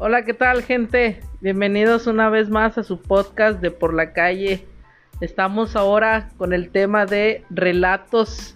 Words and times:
Hola, 0.00 0.24
¿qué 0.24 0.32
tal 0.32 0.62
gente? 0.62 1.20
Bienvenidos 1.40 2.06
una 2.06 2.30
vez 2.30 2.48
más 2.48 2.78
a 2.78 2.84
su 2.84 3.02
podcast 3.02 3.60
de 3.60 3.72
Por 3.72 3.94
la 3.94 4.12
Calle. 4.12 4.64
Estamos 5.20 5.74
ahora 5.74 6.28
con 6.36 6.52
el 6.52 6.70
tema 6.70 7.04
de 7.04 7.44
relatos 7.50 8.54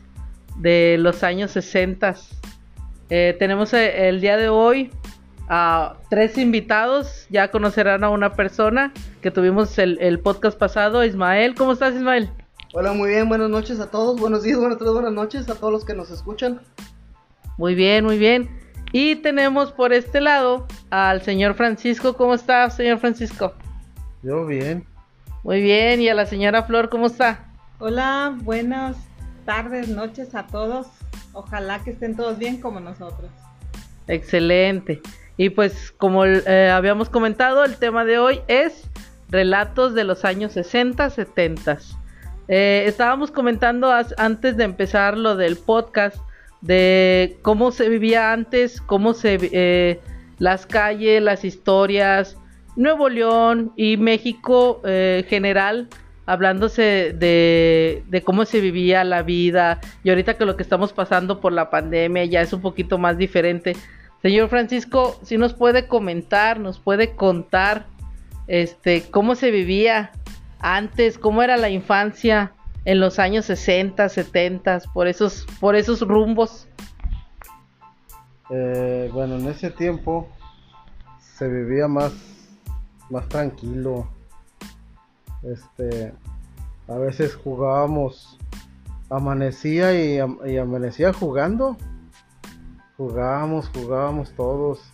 de 0.59 0.99
los 1.01 1.25
años 1.25 1.51
60. 1.51 2.15
Eh, 3.11 3.35
tenemos 3.41 3.75
eh, 3.75 4.09
el 4.09 4.21
día 4.21 4.37
de 4.37 4.51
hoy 4.51 4.93
a 5.49 5.97
tres 6.09 6.39
invitados. 6.39 7.27
Ya 7.29 7.51
conocerán 7.51 8.05
a 8.05 8.11
una 8.11 8.35
persona 8.35 8.93
que 9.21 9.33
tuvimos 9.33 9.77
el, 9.81 9.99
el 10.01 10.21
podcast 10.21 10.57
pasado. 10.57 11.05
Ismael, 11.05 11.57
¿cómo 11.57 11.73
estás 11.73 11.97
Ismael? 11.97 12.31
Hola, 12.73 12.93
muy 12.93 13.09
bien, 13.09 13.29
buenas 13.29 13.51
noches 13.51 13.81
a 13.81 13.91
todos, 13.91 14.21
buenos 14.21 14.45
días, 14.45 14.59
buenas 14.61 14.79
tardes, 14.79 14.95
buenas 14.95 15.13
noches 15.13 15.49
a 15.49 15.57
todos 15.57 15.73
los 15.73 15.85
que 15.85 15.95
nos 15.95 16.09
escuchan. 16.13 16.61
Muy 17.59 17.75
bien, 17.75 18.05
muy 18.05 18.17
bien. 18.17 18.62
Y 18.93 19.17
tenemos 19.17 19.73
por 19.73 19.95
este 19.95 20.21
lado 20.21 20.67
al 20.91 21.23
señor 21.23 21.55
Francisco. 21.55 22.15
¿Cómo 22.15 22.35
está, 22.35 22.69
señor 22.69 22.99
Francisco? 22.99 23.55
Yo 24.23 24.45
bien. 24.45 24.85
Muy 25.43 25.63
bien. 25.63 26.03
¿Y 26.03 26.11
a 26.11 26.15
la 26.15 26.27
señora 26.27 26.65
Flor, 26.65 26.91
cómo 26.91 27.07
está? 27.07 27.47
Hola, 27.79 28.37
buenas 28.43 28.97
tardes, 29.47 29.89
noches 29.89 30.35
a 30.35 30.47
todos. 30.47 30.89
Ojalá 31.33 31.83
que 31.83 31.93
estén 31.93 32.15
todos 32.17 32.39
bien 32.39 32.61
como 32.61 32.81
nosotros. 32.81 33.31
Excelente. 34.09 35.01
Y 35.39 35.49
pues 35.49 35.91
como 35.93 36.27
eh, 36.27 36.71
habíamos 36.71 37.09
comentado, 37.09 37.65
el 37.65 37.77
tema 37.77 38.05
de 38.05 38.19
hoy 38.19 38.41
es 38.47 38.91
relatos 39.31 39.95
de 39.95 40.05
los 40.05 40.27
años 40.27 40.53
60, 40.53 41.09
70. 41.09 41.79
Eh, 42.49 42.85
estábamos 42.87 43.31
comentando 43.31 43.91
antes 44.19 44.59
de 44.59 44.65
empezar 44.65 45.17
lo 45.17 45.35
del 45.35 45.57
podcast 45.57 46.19
de 46.63 47.37
cómo 47.43 47.73
se 47.73 47.89
vivía 47.89 48.33
antes, 48.33 48.81
cómo 48.81 49.15
se 49.15 49.39
eh, 49.53 50.01
las 50.39 50.67
calles, 50.67 51.21
las 51.21 51.45
historias, 51.45 52.39
Nuevo 52.77 53.09
León 53.09 53.73
y 53.77 53.97
México 53.97 54.81
eh, 54.85 55.27
general, 55.29 55.89
hablándose 56.25 57.15
de, 57.15 58.05
de, 58.09 58.23
cómo 58.23 58.45
se 58.45 58.61
vivía 58.61 59.05
la 59.05 59.23
vida. 59.23 59.81
Y 60.05 60.11
ahorita 60.11 60.39
que 60.39 60.47
lo 60.47 60.57
que 60.57 60.63
estamos 60.63 60.93
pasando 60.93 61.41
por 61.41 61.53
la 61.53 61.69
pandemia 61.69 62.25
ya 62.25 62.41
es 62.41 62.53
un 62.53 62.63
poquito 62.63 62.97
más 62.97 63.19
diferente. 63.19 63.77
Señor 64.23 64.49
Francisco, 64.49 65.19
si 65.23 65.37
nos 65.37 65.53
puede 65.53 65.89
comentar, 65.89 66.61
nos 66.61 66.79
puede 66.79 67.15
contar 67.17 67.87
este 68.47 69.03
cómo 69.11 69.35
se 69.35 69.51
vivía 69.51 70.13
antes, 70.61 71.19
cómo 71.19 71.43
era 71.43 71.57
la 71.57 71.71
infancia 71.71 72.53
en 72.85 73.01
los 73.01 73.19
años 73.19 73.45
60, 73.47 74.09
70, 74.09 74.81
por 74.93 75.07
esos, 75.07 75.47
por 75.61 75.77
esos 75.77 76.01
rumbos? 76.01 76.67
Eh, 78.51 79.11
bueno, 79.13 79.37
en 79.37 79.49
ese 79.49 79.71
tiempo 79.71 80.29
se 81.21 81.49
vivía 81.49 81.89
más, 81.89 82.13
más 83.11 83.29
tranquilo. 83.29 84.09
Este, 85.43 86.13
a 86.89 86.95
veces 86.95 87.35
jugábamos, 87.37 88.39
amanecía 89.09 89.95
y, 89.95 90.19
y 90.51 90.57
amanecía 90.57 91.13
jugando. 91.13 91.77
Jugábamos, 92.97 93.69
jugábamos 93.69 94.33
todos. 94.33 94.93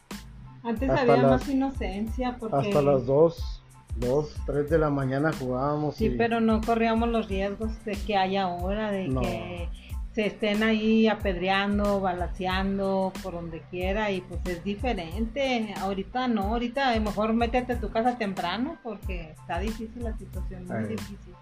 Antes 0.63 0.91
había 0.91 1.17
más 1.17 1.49
inocencia 1.49 2.37
porque... 2.39 2.57
Hasta 2.57 2.83
las 2.83 3.07
dos 3.07 3.58
dos, 3.99 4.35
tres 4.47 4.71
de 4.71 4.79
la 4.79 4.91
mañana 4.91 5.33
jugábamos. 5.33 5.97
Sí, 5.97 6.11
pero 6.11 6.41
no 6.41 6.61
corríamos 6.61 7.09
los 7.09 7.29
riesgos 7.29 7.73
de 7.85 7.93
que 7.93 8.17
haya 8.17 8.45
ahora, 8.45 8.91
de 8.91 9.09
que 9.09 9.69
se 10.15 10.27
estén 10.27 10.63
ahí 10.63 11.07
apedreando, 11.07 12.01
balaseando 12.01 13.13
por 13.23 13.35
donde 13.35 13.63
quiera 13.71 14.11
y 14.11 14.21
pues 14.21 14.41
es 14.47 14.65
diferente. 14.65 15.73
Ahorita 15.79 16.27
no, 16.27 16.43
ahorita 16.43 16.99
mejor 17.01 17.35
métete 17.35 17.75
a 17.75 17.81
tu 17.81 17.91
casa 17.91 18.19
temprano 18.19 18.79
porque 18.83 19.35
está 19.39 19.61
difícil 19.61 20.03
la 20.03 20.17
situación, 20.17 20.67
muy 20.67 20.89
difícil. 20.89 21.35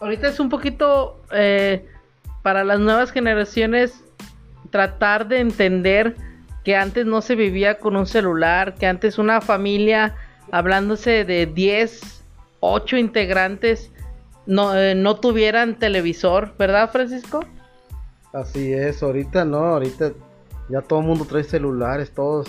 Ahorita 0.00 0.28
es 0.28 0.40
un 0.40 0.48
poquito 0.48 1.20
eh, 1.32 1.86
para 2.42 2.64
las 2.64 2.80
nuevas 2.80 3.12
generaciones 3.12 4.02
tratar 4.70 5.28
de 5.28 5.40
entender 5.40 6.16
que 6.64 6.76
antes 6.76 7.06
no 7.06 7.22
se 7.22 7.34
vivía 7.34 7.78
con 7.78 7.96
un 7.96 8.06
celular, 8.06 8.74
que 8.74 8.86
antes 8.86 9.18
una 9.18 9.40
familia 9.40 10.16
hablándose 10.52 11.24
de 11.24 11.46
10, 11.46 12.22
8 12.60 12.96
integrantes, 12.96 13.90
no, 14.46 14.76
eh, 14.76 14.94
no 14.94 15.20
tuvieran 15.20 15.78
televisor, 15.78 16.54
¿verdad, 16.58 16.90
Francisco? 16.90 17.44
Así 18.32 18.72
es, 18.72 19.02
ahorita 19.02 19.44
no, 19.44 19.58
ahorita 19.58 20.12
ya 20.68 20.82
todo 20.82 21.00
el 21.00 21.06
mundo 21.06 21.24
trae 21.24 21.44
celulares, 21.44 22.10
todos 22.10 22.48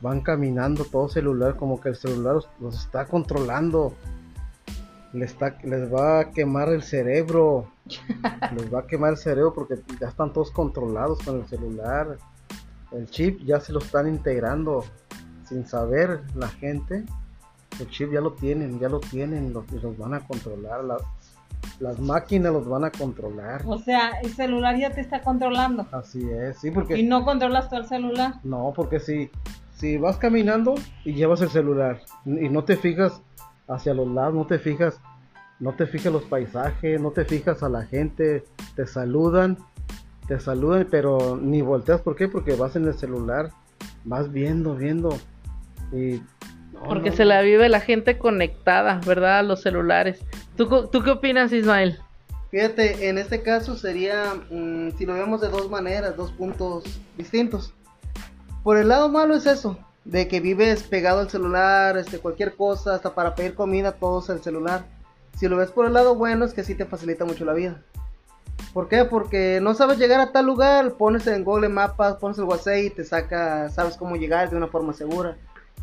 van 0.00 0.20
caminando, 0.20 0.84
todo 0.84 1.08
celular, 1.08 1.56
como 1.56 1.80
que 1.80 1.90
el 1.90 1.96
celular 1.96 2.36
los, 2.60 2.78
está 2.78 3.06
controlando. 3.06 3.94
Les, 5.12 5.32
está, 5.32 5.56
les 5.64 5.92
va 5.92 6.20
a 6.20 6.30
quemar 6.30 6.68
el 6.68 6.82
cerebro. 6.82 7.70
les 8.56 8.72
va 8.72 8.80
a 8.80 8.86
quemar 8.86 9.12
el 9.12 9.16
cerebro 9.16 9.54
porque 9.54 9.76
ya 10.00 10.08
están 10.08 10.32
todos 10.32 10.50
controlados 10.50 11.18
con 11.22 11.40
el 11.40 11.46
celular. 11.46 12.18
El 12.92 13.08
chip 13.10 13.40
ya 13.44 13.60
se 13.60 13.72
lo 13.72 13.80
están 13.80 14.06
integrando 14.06 14.84
sin 15.46 15.66
saber 15.66 16.22
la 16.34 16.48
gente 16.48 17.04
el 17.80 17.88
chip 17.90 18.12
ya 18.12 18.20
lo 18.20 18.32
tienen, 18.32 18.78
ya 18.78 18.88
lo 18.88 19.00
tienen, 19.00 19.52
los, 19.52 19.70
los 19.70 19.96
van 19.96 20.14
a 20.14 20.20
controlar, 20.20 20.84
las, 20.84 21.02
las 21.80 21.98
máquinas 21.98 22.52
los 22.52 22.68
van 22.68 22.84
a 22.84 22.90
controlar. 22.90 23.62
O 23.66 23.78
sea, 23.78 24.20
el 24.22 24.32
celular 24.32 24.76
ya 24.76 24.90
te 24.90 25.00
está 25.00 25.22
controlando. 25.22 25.86
Así 25.92 26.28
es, 26.28 26.58
sí, 26.58 26.70
porque... 26.70 26.96
¿Y 26.98 27.04
no 27.04 27.24
controlas 27.24 27.68
tú 27.68 27.76
el 27.76 27.86
celular? 27.86 28.34
No, 28.44 28.72
porque 28.74 29.00
si, 29.00 29.30
si 29.76 29.96
vas 29.96 30.16
caminando 30.16 30.74
y 31.04 31.14
llevas 31.14 31.40
el 31.40 31.50
celular 31.50 32.00
y 32.24 32.48
no 32.48 32.64
te 32.64 32.76
fijas 32.76 33.22
hacia 33.68 33.94
los 33.94 34.08
lados, 34.08 34.34
no 34.34 34.46
te 34.46 34.58
fijas, 34.58 35.00
no 35.60 35.72
te 35.72 35.86
fijas 35.86 36.12
los 36.12 36.24
paisajes, 36.24 37.00
no 37.00 37.10
te 37.10 37.24
fijas 37.24 37.62
a 37.62 37.68
la 37.68 37.84
gente, 37.84 38.44
te 38.74 38.86
saludan, 38.86 39.58
te 40.26 40.40
saludan, 40.40 40.86
pero 40.90 41.38
ni 41.40 41.62
volteas, 41.62 42.00
¿por 42.00 42.16
qué? 42.16 42.28
Porque 42.28 42.54
vas 42.54 42.76
en 42.76 42.86
el 42.86 42.94
celular, 42.94 43.50
vas 44.04 44.32
viendo, 44.32 44.74
viendo 44.74 45.16
y 45.92 46.20
porque 46.84 47.12
se 47.12 47.24
la 47.24 47.40
vive 47.42 47.68
la 47.68 47.80
gente 47.80 48.18
conectada, 48.18 49.00
¿verdad? 49.06 49.38
A 49.40 49.42
los 49.42 49.62
celulares. 49.62 50.20
¿Tú, 50.56 50.88
¿Tú 50.88 51.02
qué 51.02 51.10
opinas, 51.10 51.52
Ismael? 51.52 51.98
Fíjate, 52.50 53.08
en 53.08 53.18
este 53.18 53.42
caso 53.42 53.76
sería, 53.76 54.34
mm, 54.50 54.96
si 54.96 55.04
lo 55.04 55.14
vemos 55.14 55.40
de 55.40 55.48
dos 55.48 55.68
maneras, 55.68 56.16
dos 56.16 56.32
puntos 56.32 56.84
distintos. 57.16 57.74
Por 58.62 58.78
el 58.78 58.88
lado 58.88 59.08
malo 59.08 59.34
es 59.34 59.46
eso, 59.46 59.78
de 60.04 60.28
que 60.28 60.40
vives 60.40 60.82
pegado 60.82 61.20
al 61.20 61.28
celular, 61.28 61.98
este, 61.98 62.18
cualquier 62.18 62.56
cosa, 62.56 62.94
hasta 62.94 63.14
para 63.14 63.34
pedir 63.34 63.54
comida, 63.54 63.92
todo 63.92 64.20
es 64.20 64.28
el 64.30 64.40
celular. 64.42 64.86
Si 65.36 65.46
lo 65.46 65.56
ves 65.56 65.70
por 65.70 65.86
el 65.86 65.92
lado 65.92 66.14
bueno 66.14 66.44
es 66.44 66.54
que 66.54 66.64
sí 66.64 66.74
te 66.74 66.86
facilita 66.86 67.24
mucho 67.24 67.44
la 67.44 67.52
vida. 67.52 67.82
¿Por 68.72 68.88
qué? 68.88 69.04
Porque 69.04 69.60
no 69.62 69.74
sabes 69.74 69.98
llegar 69.98 70.20
a 70.20 70.32
tal 70.32 70.46
lugar, 70.46 70.94
pones 70.94 71.26
en 71.26 71.44
Google 71.44 71.68
Mapas, 71.68 72.16
pones 72.16 72.38
el 72.38 72.44
WhatsApp 72.44 72.78
y 72.78 72.90
te 72.90 73.04
saca, 73.04 73.70
sabes 73.70 73.96
cómo 73.96 74.16
llegar 74.16 74.48
de 74.50 74.56
una 74.56 74.68
forma 74.68 74.92
segura. 74.92 75.36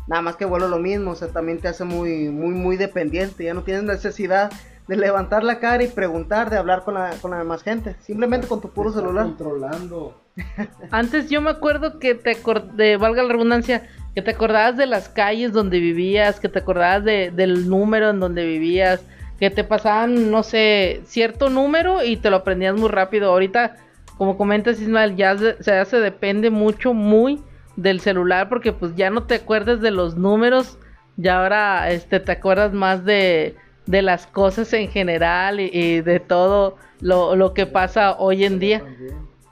Nada 0.06 0.22
más 0.22 0.36
que 0.36 0.44
vuelo 0.44 0.68
lo 0.68 0.78
mismo, 0.78 1.12
o 1.12 1.14
sea, 1.14 1.28
también 1.28 1.60
te 1.60 1.68
hace 1.68 1.84
muy, 1.84 2.28
muy, 2.28 2.54
muy 2.54 2.76
dependiente. 2.76 3.44
Ya 3.44 3.54
no 3.54 3.62
tienes 3.62 3.82
necesidad 3.82 4.52
de 4.86 4.96
levantar 4.96 5.42
la 5.42 5.58
cara 5.58 5.82
y 5.82 5.88
preguntar, 5.88 6.48
de 6.48 6.58
hablar 6.58 6.84
con 6.84 6.94
la, 6.94 7.10
con 7.20 7.32
la 7.32 7.38
demás 7.38 7.62
gente. 7.62 7.96
Simplemente 8.00 8.46
con 8.46 8.60
tu 8.60 8.70
puro 8.70 8.92
celular. 8.92 9.24
Controlando. 9.24 10.20
Antes 10.90 11.28
yo 11.28 11.40
me 11.40 11.50
acuerdo 11.50 11.98
que 11.98 12.14
te 12.14 12.36
de 12.74 12.96
valga 12.96 13.22
la 13.24 13.32
redundancia, 13.32 13.82
que 14.14 14.22
te 14.22 14.30
acordabas 14.30 14.76
de 14.76 14.86
las 14.86 15.08
calles 15.08 15.52
donde 15.52 15.80
vivías, 15.80 16.38
que 16.38 16.48
te 16.48 16.60
acordabas 16.60 17.04
de, 17.04 17.32
del 17.32 17.68
número 17.68 18.10
en 18.10 18.20
donde 18.20 18.44
vivías, 18.44 19.02
que 19.40 19.50
te 19.50 19.64
pasaban, 19.64 20.30
no 20.30 20.42
sé, 20.42 21.02
cierto 21.04 21.50
número 21.50 22.04
y 22.04 22.16
te 22.16 22.30
lo 22.30 22.36
aprendías 22.36 22.76
muy 22.76 22.88
rápido. 22.88 23.30
Ahorita, 23.30 23.76
como 24.16 24.38
comentas 24.38 24.80
Ismael, 24.80 25.16
ya 25.16 25.36
se, 25.36 25.56
ya 25.60 25.84
se 25.84 25.98
depende 25.98 26.50
mucho, 26.50 26.94
muy 26.94 27.42
del 27.76 28.00
celular 28.00 28.48
porque 28.48 28.72
pues 28.72 28.94
ya 28.96 29.10
no 29.10 29.24
te 29.24 29.36
acuerdas 29.36 29.80
de 29.80 29.90
los 29.90 30.16
números, 30.16 30.78
ya 31.16 31.42
ahora 31.42 31.90
este 31.90 32.20
te 32.20 32.32
acuerdas 32.32 32.72
más 32.72 33.04
de, 33.04 33.54
de 33.86 34.02
las 34.02 34.26
cosas 34.26 34.72
en 34.72 34.88
general 34.88 35.60
y, 35.60 36.00
de 36.00 36.20
todo 36.20 36.76
lo, 37.00 37.36
lo, 37.36 37.54
que 37.54 37.66
pasa 37.66 38.16
hoy 38.18 38.44
en 38.44 38.58
día. 38.58 38.82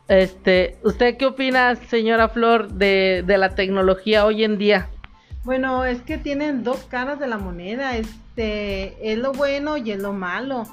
Este, 0.09 0.77
¿usted 0.83 1.17
qué 1.17 1.27
opina, 1.27 1.77
señora 1.77 2.29
Flor, 2.29 2.69
de, 2.73 3.23
de 3.27 3.39
la 3.39 3.55
tecnología 3.55 4.27
hoy 4.27 4.45
en 4.45 4.59
día? 4.59 4.89
Bueno, 5.45 5.85
es 5.85 6.01
que 6.01 6.17
tienen 6.17 6.65
dos 6.65 6.85
caras 6.85 7.19
de 7.19 7.27
la 7.27 7.37
moneda, 7.37 7.99
este, 7.99 9.13
es 9.13 9.19
lo 9.19 9.33
bueno 9.33 9.77
y 9.77 9.91
es 9.91 10.01
lo 10.01 10.15
malo. 10.15 10.65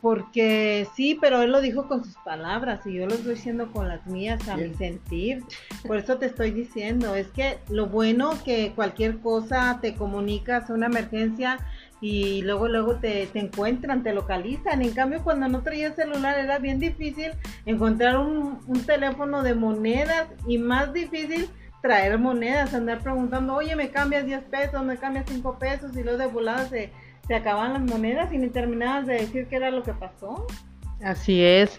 Porque 0.00 0.86
sí, 0.94 1.18
pero 1.20 1.42
él 1.42 1.50
lo 1.50 1.60
dijo 1.60 1.88
con 1.88 2.04
sus 2.04 2.14
palabras 2.24 2.86
y 2.86 2.94
yo 2.94 3.06
lo 3.06 3.14
estoy 3.14 3.34
diciendo 3.34 3.72
con 3.72 3.88
las 3.88 4.06
mías 4.06 4.48
a 4.48 4.56
mi 4.56 4.72
sentir. 4.74 5.42
Por 5.84 5.96
eso 5.96 6.16
te 6.16 6.26
estoy 6.26 6.52
diciendo, 6.52 7.16
es 7.16 7.26
que 7.28 7.58
lo 7.70 7.86
bueno 7.86 8.30
que 8.44 8.72
cualquier 8.76 9.18
cosa 9.18 9.80
te 9.82 9.96
comunicas, 9.96 10.70
una 10.70 10.86
emergencia 10.86 11.58
y 12.00 12.42
luego 12.42 12.68
luego 12.68 12.94
te, 12.96 13.26
te 13.26 13.40
encuentran, 13.40 14.04
te 14.04 14.14
localizan. 14.14 14.80
En 14.80 14.92
cambio, 14.92 15.24
cuando 15.24 15.48
no 15.48 15.62
traía 15.62 15.92
celular 15.94 16.38
era 16.38 16.60
bien 16.60 16.78
difícil 16.78 17.32
encontrar 17.66 18.16
un, 18.18 18.60
un 18.64 18.80
teléfono 18.86 19.42
de 19.42 19.54
monedas 19.54 20.28
y 20.46 20.58
más 20.58 20.92
difícil 20.92 21.48
traer 21.82 22.18
monedas, 22.18 22.74
andar 22.74 23.00
preguntando, 23.00 23.54
oye, 23.54 23.74
me 23.76 23.90
cambias 23.90 24.26
10 24.26 24.44
pesos, 24.44 24.82
me 24.84 24.96
cambias 24.96 25.26
5 25.28 25.58
pesos, 25.58 25.96
y 25.96 26.02
luego 26.02 26.18
de 26.18 26.26
volada 26.26 26.66
se, 26.66 26.92
se 27.26 27.34
acaban 27.34 27.72
las 27.74 27.82
monedas 27.82 28.32
y 28.32 28.38
ni 28.38 28.48
terminabas 28.48 29.06
de 29.06 29.14
decir 29.14 29.46
qué 29.48 29.56
era 29.56 29.70
lo 29.70 29.82
que 29.82 29.92
pasó. 29.92 30.46
Así 31.02 31.42
es. 31.44 31.76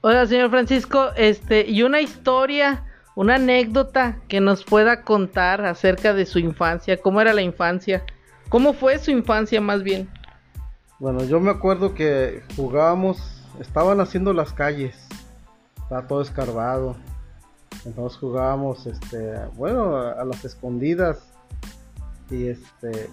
Hola, 0.00 0.26
señor 0.26 0.50
Francisco, 0.50 1.10
este, 1.16 1.68
y 1.68 1.82
una 1.82 2.00
historia, 2.00 2.84
una 3.14 3.36
anécdota 3.36 4.18
que 4.28 4.40
nos 4.40 4.64
pueda 4.64 5.02
contar 5.02 5.64
acerca 5.64 6.14
de 6.14 6.26
su 6.26 6.38
infancia, 6.38 6.96
cómo 6.98 7.20
era 7.20 7.32
la 7.32 7.42
infancia, 7.42 8.04
cómo 8.48 8.72
fue 8.72 8.98
su 8.98 9.10
infancia 9.10 9.60
más 9.60 9.82
bien. 9.82 10.08
Bueno, 10.98 11.24
yo 11.24 11.40
me 11.40 11.50
acuerdo 11.50 11.94
que 11.94 12.42
jugábamos, 12.56 13.42
estaban 13.60 14.00
haciendo 14.00 14.32
las 14.32 14.52
calles, 14.52 15.08
estaba 15.82 16.06
todo 16.06 16.22
escarbado. 16.22 16.96
Entonces 17.84 18.18
jugábamos, 18.18 18.86
este, 18.86 19.38
bueno, 19.56 19.96
a, 19.96 20.24
las 20.24 20.44
escondidas. 20.44 21.18
Y 22.30 22.48
este, 22.48 23.10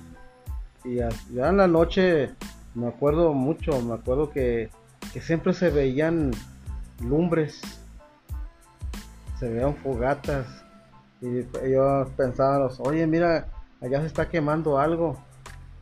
y 0.83 0.95
ya 0.95 1.49
en 1.49 1.57
la 1.57 1.67
noche, 1.67 2.31
me 2.73 2.87
acuerdo 2.87 3.33
mucho, 3.33 3.81
me 3.81 3.93
acuerdo 3.93 4.29
que, 4.29 4.69
que 5.13 5.21
siempre 5.21 5.53
se 5.53 5.69
veían 5.69 6.31
lumbres, 7.03 7.61
se 9.39 9.49
veían 9.49 9.75
fogatas. 9.75 10.47
Y 11.21 11.41
yo 11.69 12.07
pensaba, 12.15 12.67
oye, 12.79 13.05
mira, 13.05 13.47
allá 13.81 13.99
se 14.01 14.07
está 14.07 14.29
quemando 14.29 14.79
algo 14.79 15.17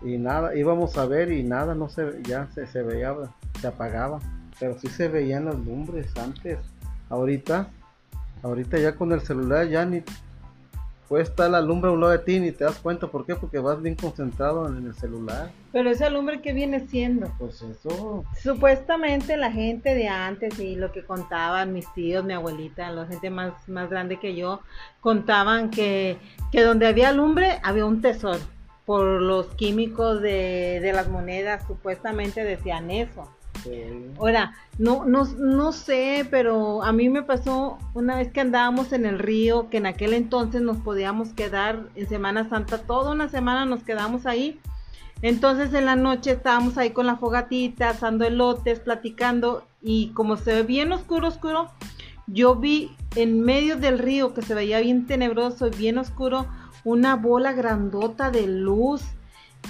y 0.02 0.18
nada, 0.18 0.56
íbamos 0.56 0.98
a 0.98 1.06
ver 1.06 1.32
y 1.32 1.44
nada, 1.44 1.75
no 1.75 1.90
se, 1.90 2.22
ya 2.24 2.48
se, 2.54 2.68
se 2.68 2.82
veía, 2.82 3.16
se 3.60 3.68
apagaba, 3.68 4.20
pero 4.60 4.78
sí 4.80 4.88
se 4.88 5.08
veían 5.08 5.46
las 5.46 5.56
lumbres 5.56 6.16
antes, 6.18 6.58
ahorita, 7.10 7.70
ahorita 8.44 8.77
ya 8.77 8.95
con 8.95 9.12
el 9.12 9.21
celular 9.21 9.68
ya 9.68 9.86
ni 9.86 10.03
puede 11.09 11.24
estar 11.24 11.50
la 11.50 11.59
lumbre 11.59 11.89
a 11.89 11.94
un 11.94 12.00
lado 12.00 12.12
de 12.12 12.19
ti 12.19 12.39
ni 12.39 12.51
te 12.51 12.63
das 12.63 12.77
cuenta, 12.77 13.07
¿por 13.07 13.25
qué? 13.25 13.36
Porque 13.36 13.57
vas 13.57 13.81
bien 13.81 13.95
concentrado 13.95 14.68
en 14.68 14.86
el 14.86 14.94
celular. 14.94 15.51
Pero 15.71 15.89
esa 15.89 16.07
lumbre 16.09 16.39
que 16.39 16.53
viene 16.53 16.88
siendo. 16.88 17.33
Pues 17.39 17.63
eso. 17.63 18.24
Supuestamente 18.39 19.36
la 19.36 19.51
gente 19.51 19.95
de 19.95 20.07
antes 20.07 20.59
y 20.59 20.75
lo 20.75 20.91
que 20.91 21.03
contaban 21.03 21.74
mis 21.74 21.91
tíos, 21.95 22.24
mi 22.24 22.33
abuelita, 22.33 22.91
la 22.91 23.07
gente 23.07 23.31
más, 23.31 23.68
más 23.68 23.89
grande 23.89 24.19
que 24.19 24.36
yo, 24.36 24.62
contaban 25.01 25.71
que, 25.71 26.18
que 26.51 26.62
donde 26.62 26.86
había 26.86 27.12
lumbre 27.12 27.59
había 27.63 27.86
un 27.86 28.01
tesoro 28.01 28.39
por 28.86 29.06
los 29.21 29.47
químicos 29.56 30.21
de, 30.21 30.80
de 30.81 30.94
las 30.94 31.09
monedas, 31.09 31.65
supuestamente 31.68 32.44
decían 32.44 32.91
eso. 32.91 33.27
Ahora, 34.18 34.54
no, 34.78 35.06
no, 35.06 35.26
no 35.26 35.72
sé, 35.72 36.28
pero 36.30 36.84
a 36.84 36.92
mí 36.92 37.10
me 37.10 37.24
pasó 37.24 37.78
una 37.94 38.18
vez 38.18 38.32
que 38.32 38.42
andábamos 38.42 38.92
en 38.94 39.06
el 39.06 39.20
río, 39.20 39.70
que 39.70 39.78
en 39.78 39.86
aquel 39.86 40.14
entonces 40.14 40.62
nos 40.62 40.78
podíamos 40.78 41.30
quedar 41.34 41.90
en 41.96 42.08
Semana 42.08 42.48
Santa, 42.50 42.80
toda 42.80 43.12
una 43.12 43.30
semana 43.30 43.66
nos 43.66 43.84
quedamos 43.84 44.26
ahí. 44.26 44.60
Entonces 45.22 45.74
en 45.74 45.86
la 45.86 45.96
noche 45.96 46.32
estábamos 46.32 46.78
ahí 46.78 46.92
con 46.92 47.06
la 47.06 47.18
fogatita, 47.18 47.90
asando 47.90 48.26
elotes, 48.26 48.80
platicando 48.80 49.66
y 49.82 50.10
como 50.10 50.38
se 50.38 50.54
ve 50.54 50.64
bien 50.64 50.92
oscuro, 50.92 51.28
oscuro, 51.28 51.70
yo 52.28 52.56
vi 52.56 52.92
en 53.16 53.42
medio 53.42 53.76
del 53.76 54.00
río 54.00 54.34
que 54.34 54.42
se 54.42 54.54
veía 54.54 54.80
bien 54.80 55.08
tenebroso 55.08 55.68
y 55.68 55.72
bien 55.72 55.98
oscuro, 55.98 56.46
una 56.84 57.16
bola 57.16 57.54
grandota 57.54 58.32
de 58.32 58.48
luz 58.48 59.04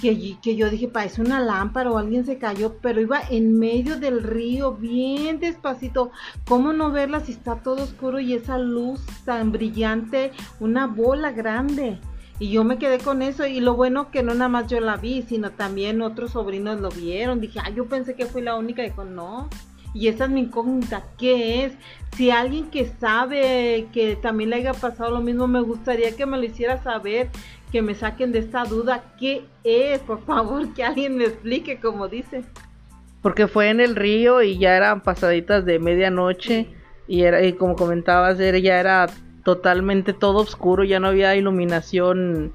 que, 0.00 0.36
que, 0.40 0.56
yo 0.56 0.70
dije, 0.70 0.88
parece 0.88 1.20
una 1.20 1.40
lámpara 1.40 1.90
o 1.90 1.98
alguien 1.98 2.24
se 2.24 2.38
cayó, 2.38 2.76
pero 2.80 3.00
iba 3.00 3.20
en 3.30 3.58
medio 3.58 3.98
del 3.98 4.22
río, 4.22 4.74
bien 4.74 5.40
despacito. 5.40 6.10
¿Cómo 6.46 6.72
no 6.72 6.90
verla 6.90 7.20
si 7.20 7.32
está 7.32 7.56
todo 7.56 7.82
oscuro 7.82 8.20
y 8.20 8.34
esa 8.34 8.58
luz 8.58 9.00
tan 9.24 9.52
brillante, 9.52 10.32
una 10.58 10.86
bola 10.86 11.32
grande? 11.32 11.98
Y 12.38 12.50
yo 12.50 12.64
me 12.64 12.78
quedé 12.78 12.98
con 12.98 13.20
eso 13.20 13.46
y 13.46 13.60
lo 13.60 13.74
bueno 13.74 14.10
que 14.10 14.22
no 14.22 14.32
nada 14.32 14.48
más 14.48 14.66
yo 14.68 14.80
la 14.80 14.96
vi, 14.96 15.22
sino 15.22 15.50
también 15.50 16.00
otros 16.00 16.30
sobrinos 16.30 16.80
lo 16.80 16.88
vieron. 16.88 17.40
Dije, 17.40 17.60
ah, 17.62 17.68
yo 17.68 17.86
pensé 17.86 18.14
que 18.14 18.24
fui 18.24 18.40
la 18.40 18.56
única. 18.56 18.82
Dijo, 18.82 19.04
no, 19.04 19.50
y 19.92 20.08
esa 20.08 20.24
es 20.24 20.30
mi 20.30 20.40
incógnita, 20.40 21.04
¿qué 21.18 21.64
es? 21.64 21.72
Si 22.16 22.30
alguien 22.30 22.70
que 22.70 22.86
sabe 22.86 23.88
que 23.92 24.16
también 24.16 24.50
le 24.50 24.56
haya 24.56 24.72
pasado 24.72 25.10
lo 25.10 25.20
mismo, 25.20 25.48
me 25.48 25.60
gustaría 25.60 26.14
que 26.14 26.26
me 26.26 26.38
lo 26.38 26.44
hiciera 26.44 26.82
saber, 26.82 27.28
que 27.70 27.82
me 27.82 27.94
saquen 27.94 28.32
de 28.32 28.40
esta 28.40 28.64
duda, 28.64 29.14
¿qué 29.18 29.44
es? 29.64 30.00
Por 30.00 30.24
favor, 30.24 30.72
que 30.74 30.84
alguien 30.84 31.16
me 31.16 31.24
explique 31.24 31.80
como 31.80 32.08
dice. 32.08 32.42
Porque 33.22 33.48
fue 33.48 33.68
en 33.68 33.80
el 33.80 33.96
río 33.96 34.42
y 34.42 34.58
ya 34.58 34.76
eran 34.76 35.02
pasaditas 35.02 35.64
de 35.64 35.78
medianoche 35.78 36.68
y 37.06 37.22
era 37.22 37.42
y 37.42 37.52
como 37.52 37.76
comentabas, 37.76 38.38
ya 38.38 38.80
era 38.80 39.06
totalmente 39.44 40.12
todo 40.12 40.38
oscuro, 40.38 40.84
ya 40.84 41.00
no 41.00 41.08
había 41.08 41.36
iluminación, 41.36 42.52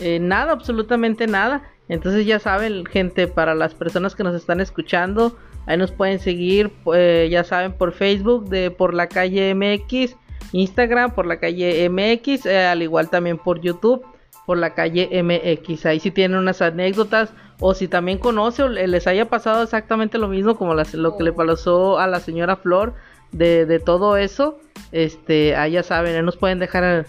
eh, 0.00 0.18
nada, 0.18 0.52
absolutamente 0.52 1.26
nada. 1.26 1.62
Entonces 1.88 2.26
ya 2.26 2.38
saben, 2.38 2.84
gente, 2.84 3.28
para 3.28 3.54
las 3.54 3.74
personas 3.74 4.14
que 4.14 4.24
nos 4.24 4.34
están 4.34 4.60
escuchando, 4.60 5.36
Ahí 5.68 5.76
nos 5.76 5.92
pueden 5.92 6.18
seguir, 6.18 6.72
eh, 6.94 7.28
ya 7.30 7.44
saben, 7.44 7.74
por 7.74 7.92
Facebook 7.92 8.48
de 8.48 8.70
por 8.70 8.94
la 8.94 9.06
calle 9.06 9.54
MX, 9.54 10.16
Instagram 10.52 11.14
por 11.14 11.26
la 11.26 11.38
calle 11.38 11.86
MX, 11.90 12.46
eh, 12.46 12.64
al 12.64 12.82
igual 12.82 13.10
también 13.10 13.36
por 13.36 13.60
YouTube 13.60 14.02
por 14.48 14.56
la 14.56 14.72
calle 14.72 15.10
MX. 15.22 15.84
Ahí 15.84 16.00
si 16.00 16.10
tienen 16.10 16.38
unas 16.38 16.62
anécdotas 16.62 17.34
o 17.60 17.74
si 17.74 17.86
también 17.86 18.16
conoce 18.16 18.62
o 18.62 18.68
les 18.70 19.06
haya 19.06 19.26
pasado 19.26 19.62
exactamente 19.62 20.16
lo 20.16 20.26
mismo 20.26 20.56
como 20.56 20.72
lo 20.72 21.18
que 21.18 21.22
le 21.22 21.34
pasó 21.34 21.98
a 21.98 22.06
la 22.06 22.18
señora 22.18 22.56
Flor 22.56 22.94
de, 23.30 23.78
todo 23.84 24.16
eso, 24.16 24.58
este, 24.90 25.54
ahí 25.54 25.72
ya 25.72 25.82
saben, 25.82 26.16
ahí 26.16 26.22
nos 26.22 26.38
pueden 26.38 26.60
dejar 26.60 27.04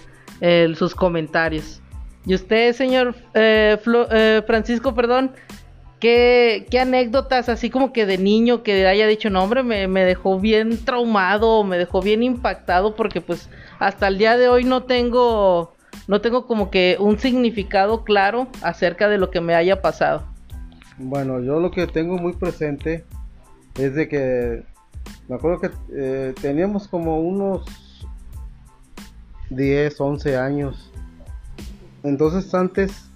sus 0.76 0.94
comentarios. 0.94 1.82
Y 2.26 2.36
usted, 2.36 2.74
señor 2.74 3.16
eh, 3.34 3.78
Francisco, 4.46 4.94
perdón, 4.94 5.32
¿Qué, 6.02 6.66
anécdotas 6.82 7.48
así 7.48 7.70
como 7.70 7.94
que 7.94 8.06
de 8.06 8.18
niño 8.18 8.64
que 8.64 8.86
haya 8.86 9.08
dicho, 9.08 9.30
no 9.30 9.42
hombre, 9.42 9.64
me, 9.64 9.88
me, 9.88 10.04
dejó 10.04 10.40
bien 10.40 10.84
traumado, 10.84 11.64
me 11.64 11.78
dejó 11.78 12.02
bien 12.02 12.22
impactado 12.22 12.96
porque 12.96 13.22
pues 13.22 13.50
hasta 13.80 14.10
el 14.10 14.18
día 14.18 14.38
de 14.38 14.50
hoy 14.50 14.66
no 14.66 14.84
tengo, 14.84 15.74
no 16.08 16.22
tengo 16.22 16.48
como 16.48 16.70
que 16.70 16.98
un 17.00 17.20
significado 17.20 18.04
claro 18.04 18.48
acerca 18.62 19.08
de 19.10 19.18
lo 19.18 19.32
que 19.32 19.42
me 19.42 19.56
haya 19.56 19.82
pasado. 19.82 20.24
Bueno, 20.98 21.40
yo 21.40 21.60
lo 21.60 21.72
que 21.72 21.88
tengo 21.88 22.18
muy 22.18 22.34
presente 22.34 23.06
es 23.76 23.96
de 23.96 24.08
que 24.08 24.64
me 25.28 25.36
acuerdo 25.36 25.62
que 25.62 25.72
eh, 25.94 26.34
teníamos 26.42 26.88
como 26.88 27.20
unos 27.20 28.08
10, 29.50 30.00
11 30.00 30.38
años. 30.38 30.92
Entonces 32.04 32.54
antes 32.54 33.10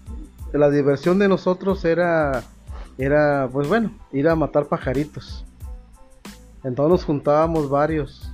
la 0.53 0.69
diversión 0.69 1.19
de 1.19 1.27
nosotros 1.27 1.83
era 1.83 2.43
era, 2.97 3.49
pues 3.51 3.67
bueno, 3.67 3.91
ir 4.11 4.27
a 4.27 4.35
matar 4.35 4.67
pajaritos. 4.67 5.45
Entonces 6.63 6.91
nos 6.91 7.05
juntábamos 7.05 7.69
varios. 7.69 8.31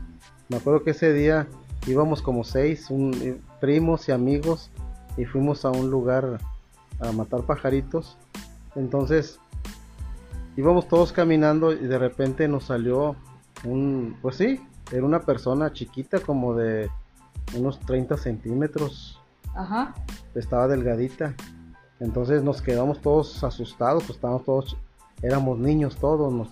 Me 0.50 0.58
acuerdo 0.58 0.84
que 0.84 0.92
ese 0.92 1.14
día 1.14 1.48
íbamos 1.88 2.22
como 2.22 2.44
seis, 2.44 2.88
primos 3.60 4.08
y 4.10 4.12
amigos, 4.12 4.72
y 5.18 5.26
fuimos 5.26 5.66
a 5.66 5.72
un 5.72 5.90
lugar 5.90 6.40
a 7.00 7.12
matar 7.12 7.42
pajaritos. 7.42 8.18
Entonces 8.76 9.40
íbamos 10.56 10.88
todos 10.88 11.12
caminando 11.12 11.72
y 11.72 11.88
de 11.88 11.98
repente 11.98 12.48
nos 12.48 12.66
salió 12.66 13.16
un, 13.64 14.18
pues 14.22 14.38
sí, 14.38 14.62
era 14.92 15.06
una 15.06 15.22
persona 15.22 15.72
chiquita 15.72 16.20
como 16.20 16.56
de 16.56 16.90
unos 17.56 17.80
30 17.82 18.18
centímetros. 18.18 19.22
Ajá. 19.56 19.94
Estaba 20.36 20.68
delgadita. 20.68 21.36
Entonces 22.00 22.44
nos 22.44 22.62
quedamos 22.62 23.02
todos 23.02 23.44
asustados, 23.44 24.04
pues 24.04 24.16
estábamos 24.16 24.46
todos, 24.46 24.78
éramos 25.22 25.60
niños 25.60 25.98
todos, 25.98 26.32
nos, 26.32 26.50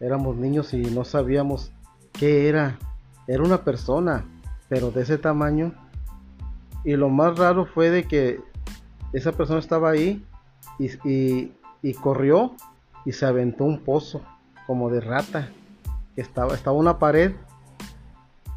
éramos 0.00 0.36
niños 0.36 0.74
y 0.74 0.82
no 0.82 1.04
sabíamos 1.04 1.72
qué 2.12 2.48
era. 2.48 2.78
Era 3.26 3.42
una 3.42 3.64
persona, 3.64 4.24
pero 4.68 4.90
de 4.90 5.02
ese 5.02 5.18
tamaño. 5.18 5.72
Y 6.84 6.96
lo 6.96 7.08
más 7.08 7.38
raro 7.38 7.66
fue 7.66 7.90
de 7.90 8.04
que 8.04 8.40
esa 9.12 9.32
persona 9.32 9.60
estaba 9.60 9.90
ahí 9.90 10.24
y, 10.78 11.52
y 11.82 11.94
corrió 11.94 12.54
y 13.04 13.12
se 13.12 13.26
aventó 13.26 13.64
un 13.64 13.80
pozo 13.80 14.22
como 14.66 14.90
de 14.90 15.00
rata. 15.00 15.48
Estaba, 16.16 16.54
estaba 16.54 16.76
una 16.76 16.98
pared 16.98 17.32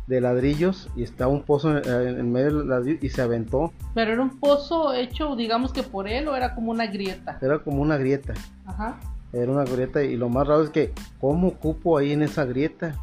de 0.08 0.22
ladrillos 0.22 0.90
y 0.96 1.04
estaba 1.04 1.32
un 1.32 1.44
pozo 1.44 1.78
en, 1.78 2.32
medio 2.32 2.58
del 2.58 2.70
ladrillo 2.70 3.00
y 3.02 3.10
se 3.10 3.22
aventó. 3.22 3.74
¿Pero 3.94 4.14
era 4.14 4.22
un 4.22 4.40
pozo 4.40 4.94
hecho, 4.94 5.36
digamos 5.36 5.74
que 5.74 5.84
por 5.84 6.08
él 6.08 6.28
o 6.28 6.36
era 6.36 6.54
como 6.54 6.72
una 6.72 6.88
grieta? 6.88 7.40
Era 7.42 7.60
como 7.60 7.82
una 7.82 7.98
grieta. 7.98 8.34
Ajá. 8.66 9.00
Era 9.34 9.52
una 9.52 9.64
grieta 9.64 10.04
y 10.04 10.16
lo 10.16 10.30
más 10.30 10.48
raro 10.48 10.64
es 10.64 10.70
que, 10.70 10.94
¿cómo 11.20 11.56
cupo 11.56 11.98
ahí 11.98 12.12
en 12.12 12.22
esa 12.22 12.46
grieta? 12.46 12.96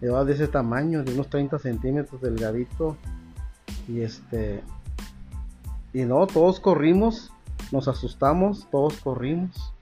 Era 0.00 0.24
de 0.24 0.32
ese 0.32 0.48
tamaño, 0.48 1.04
de 1.04 1.14
unos 1.14 1.28
30 1.28 1.58
centímetros 1.58 2.20
delgadito. 2.20 2.96
Y 3.88 4.00
este. 4.00 4.62
Y 5.92 6.04
no, 6.04 6.26
todos 6.26 6.60
corrimos, 6.60 7.32
nos 7.70 7.88
asustamos, 7.88 8.66
todos 8.70 8.96
corrimos. 8.96 9.72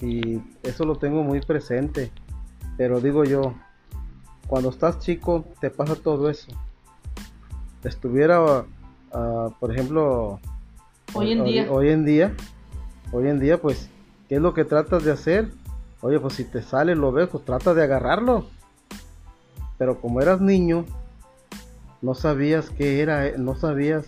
Y 0.00 0.40
eso 0.62 0.84
lo 0.84 0.96
tengo 0.96 1.22
muy 1.22 1.40
presente. 1.40 2.12
Pero 2.76 3.00
digo 3.00 3.24
yo, 3.24 3.54
cuando 4.46 4.70
estás 4.70 5.00
chico 5.00 5.44
te 5.60 5.70
pasa 5.70 5.96
todo 5.96 6.28
eso. 6.28 6.52
Estuviera 7.84 8.64
ah, 9.12 9.48
por 9.58 9.72
ejemplo, 9.72 10.40
Hoy 11.14 11.32
en 11.32 11.44
día. 11.44 11.66
Hoy 11.70 11.88
en 11.88 12.04
día, 12.04 12.34
hoy 13.12 13.28
en 13.28 13.40
día, 13.40 13.60
pues, 13.60 13.88
¿qué 14.28 14.36
es 14.36 14.42
lo 14.42 14.52
que 14.52 14.64
tratas 14.64 15.04
de 15.04 15.12
hacer? 15.12 15.50
Oye, 16.00 16.20
pues 16.20 16.34
si 16.34 16.44
te 16.44 16.62
sale, 16.62 16.94
lo 16.94 17.12
ves, 17.12 17.28
pues 17.28 17.44
trata 17.44 17.72
de 17.74 17.82
agarrarlo. 17.82 18.46
Pero 19.78 20.00
como 20.00 20.20
eras 20.20 20.40
niño, 20.40 20.84
no 22.02 22.14
sabías 22.14 22.70
qué 22.70 23.00
era, 23.00 23.32
no 23.36 23.54
sabías 23.54 24.06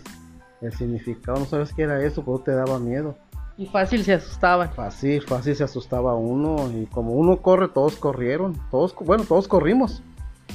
el 0.61 0.73
significado, 0.73 1.39
no 1.39 1.45
sabías 1.45 1.73
qué 1.73 1.83
era 1.83 2.03
eso, 2.03 2.23
pues 2.23 2.43
te 2.43 2.51
daba 2.51 2.79
miedo. 2.79 3.17
Y 3.57 3.67
fácil 3.67 4.03
se 4.03 4.13
asustaban. 4.13 4.71
Fácil, 4.73 5.21
fácil 5.21 5.55
se 5.55 5.63
asustaba 5.63 6.15
uno. 6.15 6.71
Y 6.75 6.85
como 6.87 7.11
uno 7.13 7.37
corre, 7.41 7.67
todos 7.67 7.95
corrieron. 7.95 8.57
Todos, 8.71 8.95
bueno, 8.95 9.23
todos 9.23 9.47
corrimos. 9.47 10.01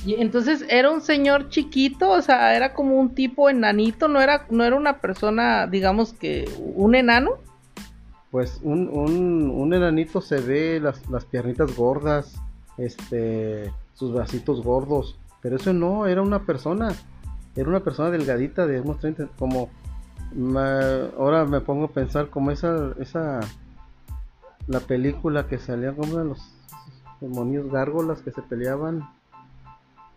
Y 0.04 0.14
entonces 0.14 0.64
era 0.68 0.90
un 0.90 1.00
señor 1.00 1.48
chiquito, 1.48 2.10
o 2.10 2.22
sea, 2.22 2.56
era 2.56 2.74
como 2.74 2.98
un 2.98 3.14
tipo 3.14 3.48
enanito, 3.48 4.08
no 4.08 4.20
era, 4.20 4.46
no 4.50 4.64
era 4.64 4.76
una 4.76 5.00
persona, 5.00 5.66
digamos 5.66 6.12
que, 6.12 6.48
un 6.74 6.94
enano. 6.94 7.32
Pues 8.30 8.60
un, 8.62 8.88
un, 8.88 9.50
un 9.50 9.74
enanito 9.74 10.20
se 10.20 10.40
ve 10.40 10.80
las, 10.80 11.08
las 11.08 11.24
piernitas 11.24 11.74
gordas, 11.74 12.34
este, 12.76 13.72
sus 13.94 14.12
bracitos 14.12 14.62
gordos, 14.62 15.18
pero 15.40 15.56
eso 15.56 15.72
no, 15.72 16.06
era 16.06 16.22
una 16.22 16.44
persona, 16.44 16.94
era 17.56 17.68
una 17.68 17.80
persona 17.80 18.10
delgadita 18.10 18.66
de 18.66 18.80
unos 18.80 18.98
30, 19.00 19.28
como, 19.38 19.70
ahora 21.16 21.44
me 21.46 21.60
pongo 21.60 21.86
a 21.86 21.90
pensar 21.90 22.28
como 22.28 22.50
esa, 22.50 22.92
esa, 23.00 23.40
la 24.66 24.80
película 24.80 25.46
que 25.48 25.58
salía 25.58 25.92
como 25.94 26.18
de 26.18 26.24
los 26.26 26.52
demonios 27.20 27.70
gárgolas 27.70 28.20
que 28.20 28.30
se 28.30 28.42
peleaban. 28.42 29.08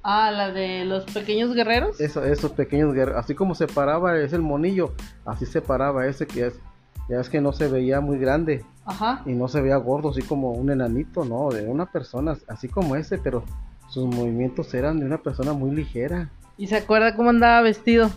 Ah, 0.04 0.32
la 0.32 0.52
de 0.52 0.86
los 0.86 1.06
pequeños 1.06 1.54
guerreros. 1.54 2.00
Eso, 2.00 2.24
esos 2.24 2.52
pequeños 2.52 2.94
guerreros, 2.94 3.20
así 3.20 3.36
como 3.36 3.56
se 3.56 3.68
paraba 3.68 4.18
es 4.18 4.34
el 4.34 4.42
monillo, 4.42 4.94
así 5.26 5.46
se 5.46 5.62
paraba 5.62 6.08
ese 6.08 6.28
que 6.28 6.48
es, 6.48 6.60
ya 7.08 7.20
es 7.20 7.30
que 7.30 7.42
no 7.42 7.54
se 7.54 7.70
veía 7.70 8.02
muy 8.02 8.18
grande. 8.18 8.66
Ajá. 8.86 9.22
Y 9.26 9.34
no 9.34 9.48
se 9.48 9.62
veía 9.62 9.78
gordo, 9.78 10.10
así 10.10 10.24
como 10.24 10.52
un 10.52 10.72
enanito, 10.72 11.24
no, 11.24 11.50
de 11.50 11.68
una 11.68 11.86
persona, 11.86 12.38
así 12.48 12.68
como 12.68 12.96
ese, 12.96 13.18
pero 13.18 13.44
sus 13.88 14.06
movimientos 14.06 14.74
eran 14.74 15.00
de 15.00 15.06
una 15.06 15.20
persona 15.20 15.54
muy 15.54 15.72
ligera. 15.72 16.30
¿Y 16.60 16.68
se 16.68 16.76
acuerda 16.76 17.16
cómo 17.16 17.30
andaba 17.30 17.62
vestido? 17.62 18.12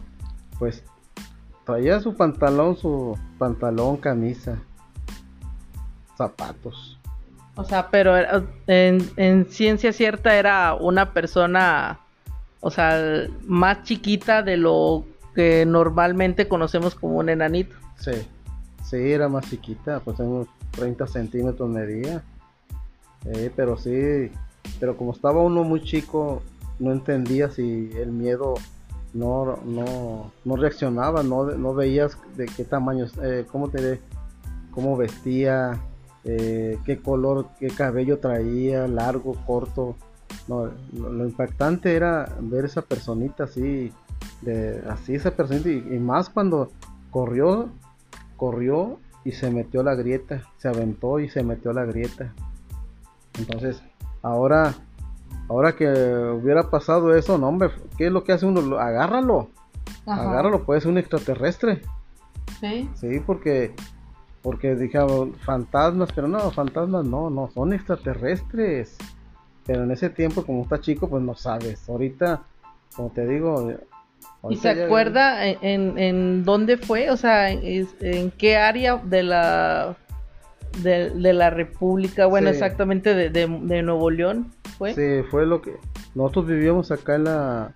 Pues 0.58 0.82
traía 1.64 2.00
su 2.00 2.16
pantalón, 2.16 2.76
su 2.76 3.16
pantalón, 3.38 3.98
camisa, 3.98 4.58
zapatos. 6.18 6.98
O 7.54 7.62
sea, 7.62 7.88
pero 7.88 8.16
en, 8.66 9.08
en 9.16 9.46
ciencia 9.48 9.92
cierta 9.92 10.34
era 10.34 10.74
una 10.74 11.12
persona, 11.12 12.00
o 12.58 12.72
sea, 12.72 13.28
más 13.46 13.84
chiquita 13.84 14.42
de 14.42 14.56
lo 14.56 15.04
que 15.36 15.64
normalmente 15.64 16.48
conocemos 16.48 16.96
como 16.96 17.18
un 17.18 17.28
enanito. 17.28 17.76
Sí, 17.96 18.26
sí, 18.82 18.96
era 18.96 19.28
más 19.28 19.48
chiquita, 19.48 20.00
pues 20.00 20.18
unos 20.18 20.48
30 20.72 21.06
centímetros 21.06 21.70
medía. 21.70 22.24
Eh, 23.24 23.52
pero 23.54 23.76
sí, 23.76 24.32
pero 24.80 24.96
como 24.96 25.12
estaba 25.12 25.40
uno 25.40 25.62
muy 25.62 25.80
chico, 25.84 26.42
no 26.82 26.92
entendía 26.92 27.48
si 27.48 27.90
el 27.94 28.10
miedo 28.10 28.54
no, 29.14 29.58
no, 29.64 30.32
no 30.44 30.56
reaccionaba, 30.56 31.22
no, 31.22 31.44
no 31.44 31.74
veías 31.74 32.18
de 32.36 32.46
qué 32.46 32.64
tamaño, 32.64 33.06
eh, 33.22 33.46
cómo 33.50 33.68
te 33.68 34.00
cómo 34.72 34.96
vestía, 34.96 35.80
eh, 36.24 36.78
qué 36.84 36.98
color, 36.98 37.46
qué 37.60 37.68
cabello 37.68 38.18
traía, 38.18 38.88
largo, 38.88 39.34
corto. 39.46 39.96
No, 40.48 40.70
lo, 40.92 41.24
impactante 41.24 41.94
era 41.94 42.36
ver 42.40 42.64
esa 42.64 42.82
personita 42.82 43.44
así, 43.44 43.92
de, 44.40 44.82
así 44.88 45.14
esa 45.14 45.30
personita, 45.30 45.68
y, 45.68 45.94
y, 45.94 45.98
más 45.98 46.30
cuando 46.30 46.70
corrió, 47.10 47.68
corrió 48.36 48.98
y 49.24 49.32
se 49.32 49.50
metió 49.50 49.82
a 49.82 49.84
la 49.84 49.94
grieta, 49.94 50.42
se 50.56 50.68
aventó 50.68 51.20
y 51.20 51.28
se 51.28 51.44
metió 51.44 51.70
a 51.70 51.74
la 51.74 51.84
grieta. 51.84 52.32
Entonces, 53.38 53.82
Ahora, 54.22 54.74
ahora 55.52 55.76
que 55.76 55.86
hubiera 55.86 56.70
pasado 56.70 57.14
eso, 57.14 57.36
no, 57.36 57.48
hombre, 57.48 57.70
¿qué 57.98 58.06
es 58.06 58.12
lo 58.12 58.24
que 58.24 58.32
hace 58.32 58.46
uno? 58.46 58.78
Agárralo. 58.78 59.50
Agárralo, 60.06 60.64
puede 60.64 60.80
ser 60.80 60.90
un 60.90 60.98
extraterrestre. 60.98 61.82
Sí. 62.60 62.88
Sí, 62.94 63.20
porque 63.24 63.74
porque 64.40 64.74
dijeron 64.74 65.34
fantasmas, 65.34 66.10
pero 66.12 66.26
no, 66.26 66.50
fantasmas 66.50 67.04
no, 67.04 67.30
no, 67.30 67.50
son 67.52 67.72
extraterrestres. 67.72 68.96
Pero 69.66 69.84
en 69.84 69.92
ese 69.92 70.10
tiempo, 70.10 70.44
como 70.44 70.62
está 70.62 70.80
chico, 70.80 71.08
pues 71.08 71.22
no 71.22 71.34
sabes. 71.34 71.88
Ahorita, 71.88 72.42
como 72.96 73.10
te 73.10 73.26
digo. 73.26 73.72
¿Y 74.48 74.56
se 74.56 74.70
acuerda 74.70 75.46
en, 75.46 75.96
en, 75.98 76.44
dónde 76.44 76.78
fue? 76.78 77.10
O 77.10 77.16
sea, 77.16 77.50
en 77.50 78.30
qué 78.32 78.56
área 78.56 78.96
de 78.96 79.22
la 79.22 79.96
de, 80.80 81.32
la 81.32 81.50
República, 81.50 82.26
bueno, 82.26 82.50
exactamente 82.50 83.14
de, 83.14 83.46
Nuevo 83.82 84.10
León, 84.10 84.52
¿fue? 84.78 84.94
Sí, 84.94 85.26
fue 85.30 85.46
lo 85.46 85.62
que... 85.62 85.76
Nosotros 86.14 86.46
vivíamos 86.46 86.90
acá 86.90 87.14
en 87.14 87.24
la, 87.24 87.74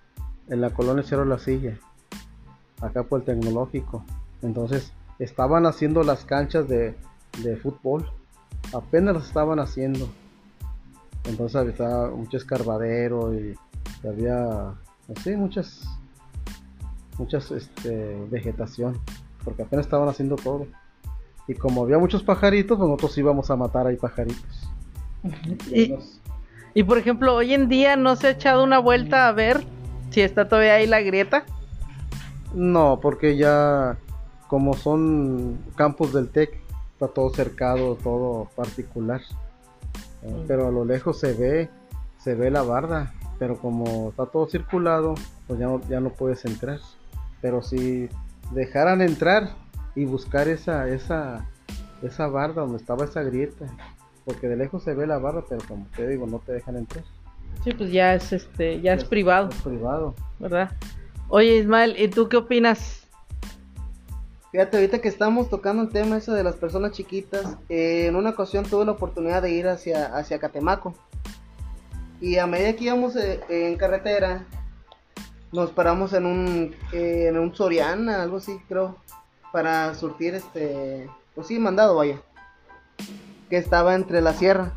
en 0.49 0.61
la 0.61 0.69
colonia 0.71 1.03
Cerro 1.03 1.25
La 1.25 1.39
Silla, 1.39 1.77
acá 2.81 3.03
por 3.03 3.21
el 3.21 3.25
tecnológico. 3.25 4.03
Entonces, 4.41 4.93
estaban 5.19 5.65
haciendo 5.65 6.03
las 6.03 6.25
canchas 6.25 6.67
de, 6.67 6.95
fútbol, 7.61 8.09
apenas 8.73 9.15
las 9.15 9.27
estaban 9.27 9.59
haciendo. 9.59 10.07
Entonces 11.25 11.55
había 11.55 12.07
mucho 12.07 12.37
escarbadero 12.37 13.33
y, 13.33 13.55
había, 14.07 14.73
así, 15.15 15.35
muchas, 15.35 15.83
muchas, 17.17 17.51
este, 17.51 18.15
vegetación, 18.29 18.99
porque 19.43 19.63
apenas 19.63 19.85
estaban 19.85 20.07
haciendo 20.07 20.35
todo. 20.35 20.67
Y 21.47 21.53
como 21.53 21.83
había 21.83 21.97
muchos 21.97 22.23
pajaritos, 22.23 22.77
pues 22.77 22.87
nosotros 22.87 23.17
íbamos 23.17 23.49
a 23.49 23.55
matar 23.55 23.87
ahí 23.87 23.95
pajaritos. 23.95 24.69
Y, 25.71 25.95
por 26.83 26.97
ejemplo, 26.97 27.35
hoy 27.35 27.53
en 27.53 27.69
día 27.69 27.95
no 27.95 28.15
se 28.15 28.27
ha 28.27 28.29
echado 28.31 28.63
una 28.63 28.79
vuelta 28.79 29.27
a 29.27 29.31
ver 29.31 29.63
si 30.11 30.21
está 30.21 30.47
todavía 30.47 30.75
ahí 30.75 30.87
la 30.87 31.01
grieta. 31.01 31.43
No, 32.53 32.99
porque 33.01 33.37
ya 33.37 33.97
como 34.47 34.73
son 34.73 35.57
campos 35.75 36.13
del 36.13 36.29
TEC, 36.29 36.57
está 36.93 37.07
todo 37.07 37.29
cercado, 37.31 37.95
todo 37.95 38.49
particular. 38.55 39.21
Eh, 40.23 40.31
mm. 40.31 40.47
Pero 40.47 40.67
a 40.67 40.71
lo 40.71 40.85
lejos 40.85 41.19
se 41.19 41.33
ve, 41.33 41.69
se 42.19 42.35
ve 42.35 42.49
la 42.51 42.61
barda, 42.61 43.13
pero 43.39 43.57
como 43.57 44.09
está 44.09 44.25
todo 44.25 44.47
circulado, 44.47 45.15
pues 45.47 45.59
ya 45.59 45.67
no, 45.67 45.81
ya 45.89 45.99
no 45.99 46.09
puedes 46.09 46.45
entrar. 46.45 46.79
Pero 47.41 47.61
si 47.61 48.09
dejaran 48.51 49.01
entrar, 49.01 49.51
y 49.97 50.05
buscar 50.05 50.47
esa, 50.47 50.87
esa, 50.87 51.49
esa 52.03 52.27
barda 52.27 52.61
donde 52.61 52.77
estaba 52.77 53.05
esa 53.05 53.23
grieta. 53.23 53.65
Porque 54.27 54.49
de 54.49 54.57
lejos 54.57 54.83
se 54.83 54.93
ve 54.93 55.07
la 55.07 55.19
barra, 55.19 55.45
pero 55.47 55.61
como 55.65 55.87
te 55.95 56.05
digo, 56.05 56.27
no 56.27 56.39
te 56.39 56.51
dejan 56.51 56.75
entrar. 56.75 57.05
Sí, 57.63 57.71
pues 57.71 57.93
ya 57.93 58.13
es 58.13 58.33
este, 58.33 58.81
ya 58.81 58.93
es, 58.93 59.05
privado. 59.05 59.49
privado. 59.63 60.13
¿Verdad? 60.37 60.71
Oye 61.29 61.59
Ismael, 61.59 61.95
¿y 61.97 62.09
tú 62.09 62.27
qué 62.27 62.35
opinas? 62.35 63.07
Fíjate, 64.51 64.75
ahorita 64.75 64.99
que 64.99 65.07
estamos 65.07 65.49
tocando 65.49 65.83
el 65.83 65.89
tema 65.89 66.17
ese 66.17 66.33
de 66.33 66.43
las 66.43 66.55
personas 66.55 66.91
chiquitas, 66.91 67.57
eh, 67.69 68.07
en 68.07 68.17
una 68.17 68.31
ocasión 68.31 68.65
tuve 68.65 68.83
la 68.83 68.91
oportunidad 68.91 69.41
de 69.41 69.51
ir 69.51 69.69
hacia, 69.69 70.17
hacia 70.17 70.39
Catemaco. 70.39 70.93
Y 72.19 72.37
a 72.37 72.47
medida 72.47 72.75
que 72.75 72.83
íbamos 72.83 73.15
eh, 73.15 73.39
en 73.49 73.77
carretera, 73.77 74.45
nos 75.53 75.71
paramos 75.71 76.11
en 76.11 76.25
un, 76.25 76.75
eh, 76.91 77.27
en 77.29 77.37
un 77.39 77.55
Soriana, 77.55 78.23
algo 78.23 78.37
así 78.37 78.59
creo 78.67 78.97
para 79.53 79.93
surtir 79.95 80.35
este, 80.35 81.09
pues 81.33 81.47
sí, 81.47 81.57
mandado 81.57 81.95
vaya, 81.95 82.21
que 83.49 83.57
estaba 83.57 83.95
entre 83.95 84.21
la 84.21 84.33
sierra. 84.33 84.73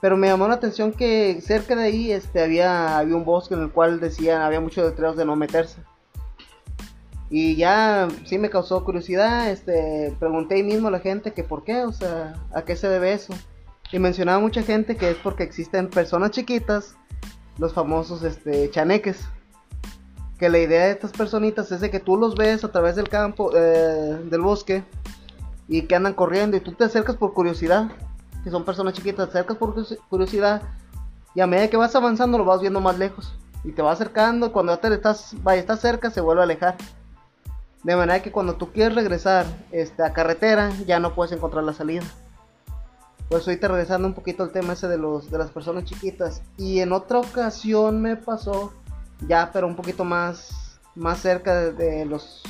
Pero 0.00 0.16
me 0.16 0.26
llamó 0.26 0.46
la 0.48 0.54
atención 0.54 0.92
que 0.92 1.40
cerca 1.40 1.76
de 1.76 1.84
ahí 1.84 2.12
este, 2.12 2.42
había, 2.42 2.98
había 2.98 3.16
un 3.16 3.24
bosque 3.24 3.54
en 3.54 3.62
el 3.62 3.70
cual 3.70 4.00
decían, 4.00 4.42
había 4.42 4.60
muchos 4.60 4.84
letreros 4.84 5.16
de 5.16 5.24
no 5.24 5.36
meterse. 5.36 5.78
Y 7.30 7.56
ya 7.56 8.08
sí 8.26 8.38
me 8.38 8.50
causó 8.50 8.84
curiosidad, 8.84 9.50
este, 9.50 10.14
pregunté 10.20 10.56
ahí 10.56 10.62
mismo 10.62 10.88
a 10.88 10.90
la 10.90 11.00
gente 11.00 11.32
que 11.32 11.42
por 11.42 11.64
qué, 11.64 11.84
o 11.84 11.92
sea, 11.92 12.34
a 12.52 12.62
qué 12.62 12.76
se 12.76 12.88
debe 12.88 13.12
eso. 13.12 13.34
Y 13.92 13.98
mencionaba 13.98 14.40
mucha 14.40 14.62
gente 14.62 14.96
que 14.96 15.10
es 15.10 15.16
porque 15.16 15.42
existen 15.42 15.88
personas 15.88 16.32
chiquitas, 16.32 16.96
los 17.58 17.72
famosos 17.72 18.22
este, 18.24 18.70
chaneques 18.70 19.26
que 20.38 20.48
la 20.48 20.58
idea 20.58 20.86
de 20.86 20.92
estas 20.92 21.12
personitas 21.12 21.70
es 21.72 21.80
de 21.80 21.90
que 21.90 22.00
tú 22.00 22.16
los 22.16 22.34
ves 22.34 22.64
a 22.64 22.72
través 22.72 22.96
del 22.96 23.08
campo, 23.08 23.50
eh, 23.54 24.18
del 24.24 24.40
bosque, 24.40 24.84
y 25.68 25.82
que 25.82 25.96
andan 25.96 26.14
corriendo, 26.14 26.56
y 26.56 26.60
tú 26.60 26.72
te 26.72 26.84
acercas 26.84 27.16
por 27.16 27.32
curiosidad, 27.34 27.90
que 28.42 28.50
son 28.50 28.64
personas 28.64 28.94
chiquitas, 28.94 29.30
te 29.30 29.38
acercas 29.38 29.56
por 29.56 29.74
curiosidad, 30.08 30.62
y 31.34 31.40
a 31.40 31.46
medida 31.46 31.68
que 31.68 31.76
vas 31.76 31.94
avanzando 31.96 32.38
lo 32.38 32.44
vas 32.44 32.60
viendo 32.60 32.80
más 32.80 32.98
lejos, 32.98 33.34
y 33.64 33.72
te 33.72 33.82
va 33.82 33.92
acercando, 33.92 34.52
cuando 34.52 34.74
ya 34.74 34.80
te 34.80 34.92
estás, 34.94 35.34
vaya, 35.42 35.60
estás 35.60 35.80
cerca, 35.80 36.10
se 36.10 36.20
vuelve 36.20 36.42
a 36.42 36.44
alejar. 36.44 36.76
De 37.82 37.96
manera 37.96 38.22
que 38.22 38.32
cuando 38.32 38.54
tú 38.54 38.72
quieres 38.72 38.94
regresar 38.94 39.46
este, 39.70 40.02
a 40.02 40.12
carretera, 40.12 40.70
ya 40.86 41.00
no 41.00 41.14
puedes 41.14 41.32
encontrar 41.32 41.64
la 41.64 41.72
salida. 41.72 42.04
Pues 43.28 43.46
ahorita 43.46 43.68
regresando 43.68 44.08
un 44.08 44.14
poquito 44.14 44.42
al 44.42 44.52
tema 44.52 44.74
ese 44.74 44.88
de, 44.88 44.98
los, 44.98 45.30
de 45.30 45.38
las 45.38 45.50
personas 45.50 45.84
chiquitas. 45.84 46.42
Y 46.56 46.80
en 46.80 46.92
otra 46.92 47.18
ocasión 47.18 48.00
me 48.00 48.16
pasó 48.16 48.72
ya 49.26 49.50
pero 49.52 49.66
un 49.66 49.76
poquito 49.76 50.04
más 50.04 50.64
más 50.94 51.20
cerca 51.20 51.70
de, 51.72 52.04
los 52.04 52.42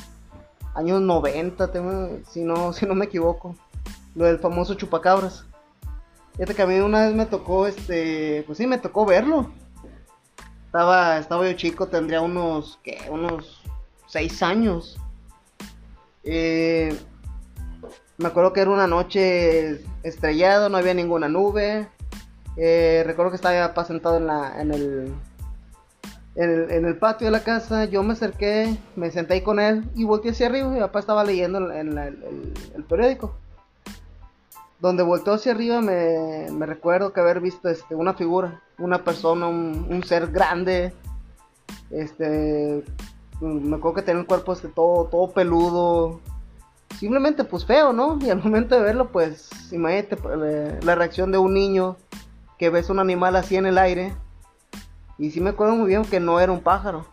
años 0.74 1.00
90, 1.00 1.70
tengo- 1.72 2.20
si 2.28 2.42
no, 2.42 2.72
si 2.74 2.86
no 2.86 2.94
me 2.94 3.06
equivoco. 3.06 3.56
Lo 4.14 4.26
del 4.26 4.38
famoso 4.38 4.74
chupacabras. 4.74 5.44
Fíjate 6.34 6.54
que 6.54 6.62
a 6.62 6.66
mí 6.66 6.78
una 6.78 7.06
vez 7.06 7.14
me 7.14 7.26
tocó, 7.26 7.66
este, 7.66 8.42
pues 8.46 8.58
sí, 8.58 8.66
me 8.66 8.78
tocó 8.78 9.06
verlo. 9.06 9.50
Estaba, 10.66 11.18
estaba 11.18 11.48
yo 11.48 11.56
chico, 11.56 11.86
tendría 11.86 12.20
unos, 12.20 12.78
¿qué? 12.82 12.98
Unos 13.10 13.62
6 14.08 14.42
años. 14.42 14.96
Eh, 16.24 16.96
me 18.16 18.28
acuerdo 18.28 18.52
que 18.52 18.60
era 18.60 18.70
una 18.70 18.86
noche 18.86 19.84
estrellado, 20.02 20.68
no 20.68 20.76
había 20.76 20.94
ninguna 20.94 21.28
nube. 21.28 21.88
Eh, 22.56 23.02
recuerdo 23.06 23.30
que 23.30 23.36
estaba 23.36 23.84
sentado 23.84 24.16
en, 24.16 24.26
la, 24.26 24.60
en, 24.60 24.72
el, 24.72 25.14
en, 26.34 26.50
el, 26.50 26.70
en 26.70 26.84
el 26.86 26.96
patio 26.96 27.26
de 27.26 27.30
la 27.30 27.44
casa. 27.44 27.84
Yo 27.84 28.02
me 28.02 28.12
acerqué, 28.14 28.76
me 28.96 29.10
senté 29.10 29.34
ahí 29.34 29.40
con 29.42 29.60
él 29.60 29.84
y 29.94 30.04
volteé 30.04 30.32
hacia 30.32 30.46
arriba. 30.46 30.68
Mi 30.68 30.80
papá 30.80 31.00
estaba 31.00 31.24
leyendo 31.24 31.58
el, 31.58 31.98
el 31.98 32.84
periódico. 32.84 33.34
Donde 34.80 35.02
volteó 35.02 35.34
hacia 35.34 35.52
arriba 35.52 35.80
me, 35.80 36.50
me 36.50 36.66
recuerdo 36.66 37.12
que 37.12 37.20
haber 37.20 37.40
visto 37.40 37.70
este, 37.70 37.94
una 37.94 38.12
figura, 38.12 38.60
una 38.78 39.02
persona, 39.02 39.46
un, 39.46 39.86
un 39.88 40.04
ser 40.04 40.30
grande. 40.30 40.92
Este, 41.90 42.84
me 43.40 43.76
acuerdo 43.76 43.94
que 43.94 44.02
tenía 44.02 44.20
el 44.20 44.26
cuerpo 44.26 44.52
este, 44.52 44.68
todo, 44.68 45.06
todo 45.06 45.30
peludo, 45.30 46.20
simplemente 46.98 47.44
pues 47.44 47.64
feo, 47.64 47.92
¿no? 47.92 48.18
Y 48.20 48.28
al 48.28 48.42
momento 48.42 48.74
de 48.74 48.82
verlo, 48.82 49.08
pues 49.08 49.48
imagínate 49.72 50.18
eh, 50.44 50.80
la 50.82 50.94
reacción 50.94 51.32
de 51.32 51.38
un 51.38 51.54
niño 51.54 51.96
que 52.58 52.68
ves 52.68 52.90
un 52.90 52.98
animal 52.98 53.36
así 53.36 53.56
en 53.56 53.66
el 53.66 53.78
aire. 53.78 54.14
Y 55.18 55.30
sí 55.30 55.40
me 55.40 55.50
acuerdo 55.50 55.76
muy 55.76 55.88
bien 55.88 56.04
que 56.04 56.20
no 56.20 56.40
era 56.40 56.52
un 56.52 56.60
pájaro. 56.60 57.06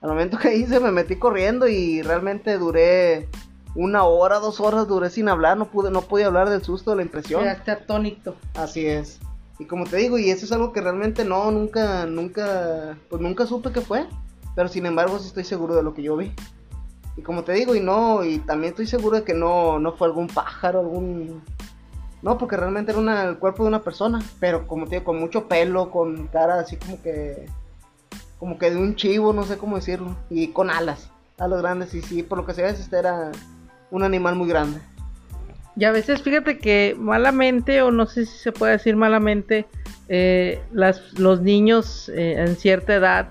Al 0.00 0.10
momento 0.10 0.38
que 0.38 0.56
hice 0.56 0.80
me 0.80 0.90
metí 0.90 1.16
corriendo 1.16 1.68
y 1.68 2.02
realmente 2.02 2.58
duré 2.58 3.28
una 3.74 4.04
hora, 4.04 4.38
dos 4.38 4.60
horas 4.60 4.88
duré 4.88 5.10
sin 5.10 5.28
hablar, 5.28 5.56
no 5.56 5.70
pude, 5.70 5.90
no 5.90 6.02
pude 6.02 6.24
hablar 6.24 6.50
del 6.50 6.62
susto, 6.62 6.90
de 6.90 6.96
la 6.96 7.02
impresión. 7.02 7.42
Quedaste 7.42 7.70
atónito. 7.70 8.36
Así 8.54 8.86
es. 8.86 9.20
Y 9.58 9.66
como 9.66 9.84
te 9.84 9.96
digo, 9.96 10.18
y 10.18 10.30
eso 10.30 10.44
es 10.44 10.52
algo 10.52 10.72
que 10.72 10.80
realmente 10.80 11.24
no, 11.24 11.50
nunca, 11.50 12.06
nunca, 12.06 12.98
pues 13.08 13.22
nunca 13.22 13.46
supe 13.46 13.70
qué 13.70 13.80
fue. 13.80 14.06
Pero 14.54 14.68
sin 14.68 14.84
embargo 14.86 15.18
sí 15.18 15.28
estoy 15.28 15.44
seguro 15.44 15.74
de 15.74 15.82
lo 15.82 15.94
que 15.94 16.02
yo 16.02 16.16
vi. 16.16 16.32
Y 17.16 17.22
como 17.22 17.44
te 17.44 17.52
digo, 17.52 17.74
y 17.74 17.80
no, 17.80 18.24
y 18.24 18.38
también 18.38 18.72
estoy 18.72 18.86
seguro 18.86 19.18
de 19.18 19.24
que 19.24 19.34
no, 19.34 19.78
no 19.78 19.92
fue 19.92 20.08
algún 20.08 20.28
pájaro, 20.28 20.80
algún... 20.80 21.42
No, 22.22 22.38
porque 22.38 22.56
realmente 22.56 22.92
era 22.92 23.00
una- 23.00 23.24
el 23.24 23.38
cuerpo 23.38 23.64
de 23.64 23.68
una 23.68 23.82
persona. 23.82 24.20
Pero 24.40 24.66
como 24.66 24.86
te 24.86 25.02
con 25.02 25.18
mucho 25.18 25.48
pelo, 25.48 25.90
con 25.90 26.26
cara 26.28 26.60
así 26.60 26.76
como 26.76 27.02
que... 27.02 27.46
Como 28.38 28.58
que 28.58 28.70
de 28.70 28.76
un 28.76 28.96
chivo, 28.96 29.32
no 29.32 29.44
sé 29.44 29.56
cómo 29.58 29.76
decirlo. 29.76 30.16
Y 30.30 30.48
con 30.48 30.70
alas, 30.70 31.10
alas 31.38 31.60
grandes. 31.62 31.94
Y 31.94 32.02
sí, 32.02 32.22
por 32.22 32.38
lo 32.38 32.46
que 32.46 32.54
se 32.54 32.62
ve, 32.62 32.70
este 32.70 32.98
era 32.98 33.30
un 33.90 34.02
animal 34.02 34.34
muy 34.36 34.48
grande. 34.48 34.80
Y 35.76 35.84
a 35.84 35.92
veces, 35.92 36.22
fíjate 36.22 36.58
que 36.58 36.94
malamente, 36.98 37.82
o 37.82 37.90
no 37.90 38.06
sé 38.06 38.26
si 38.26 38.36
se 38.38 38.52
puede 38.52 38.72
decir 38.72 38.94
malamente, 38.96 39.66
eh, 40.08 40.60
las, 40.72 41.18
los 41.18 41.40
niños 41.40 42.08
eh, 42.10 42.34
en 42.38 42.56
cierta 42.56 42.94
edad 42.94 43.28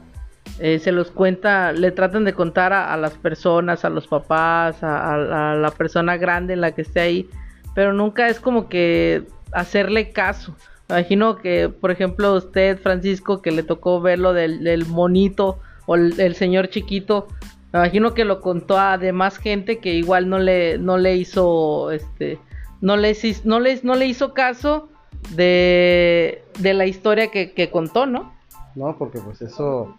eh, 0.59 0.79
se 0.79 0.91
los 0.91 1.11
cuenta, 1.11 1.71
le 1.71 1.91
tratan 1.91 2.23
de 2.25 2.33
contar 2.33 2.73
a, 2.73 2.93
a 2.93 2.97
las 2.97 3.13
personas, 3.13 3.85
a 3.85 3.89
los 3.89 4.07
papás, 4.07 4.81
a, 4.83 5.13
a- 5.13 5.51
a 5.51 5.55
la 5.55 5.69
persona 5.71 6.17
grande 6.17 6.53
en 6.53 6.61
la 6.61 6.71
que 6.71 6.81
esté 6.81 6.99
ahí, 7.01 7.29
pero 7.73 7.93
nunca 7.93 8.27
es 8.27 8.39
como 8.39 8.69
que 8.69 9.27
hacerle 9.51 10.11
caso. 10.11 10.55
Me 10.89 10.99
imagino 10.99 11.37
que, 11.37 11.69
por 11.69 11.91
ejemplo, 11.91 12.33
usted, 12.33 12.79
Francisco, 12.79 13.41
que 13.41 13.51
le 13.51 13.63
tocó 13.63 14.01
ver 14.01 14.19
lo 14.19 14.33
del, 14.33 14.63
del 14.63 14.85
monito 14.85 15.59
o 15.85 15.95
el, 15.95 16.19
el 16.19 16.35
señor 16.35 16.69
chiquito, 16.69 17.27
me 17.71 17.79
imagino 17.79 18.13
que 18.13 18.25
lo 18.25 18.41
contó 18.41 18.77
a 18.77 18.97
demás 18.97 19.37
gente 19.37 19.79
que 19.79 19.93
igual 19.93 20.29
no 20.29 20.39
le, 20.39 20.77
no 20.77 20.97
le 20.97 21.15
hizo, 21.15 21.91
este, 21.91 22.37
no 22.81 22.97
le, 22.97 23.15
no 23.45 23.59
le, 23.61 23.79
no 23.83 23.95
le 23.95 24.07
hizo 24.07 24.33
caso 24.33 24.89
de, 25.29 26.43
de 26.59 26.73
la 26.73 26.85
historia 26.85 27.31
que, 27.31 27.53
que 27.53 27.69
contó, 27.69 28.05
¿no? 28.05 28.33
No, 28.75 28.97
porque 28.97 29.19
pues 29.19 29.41
eso, 29.41 29.95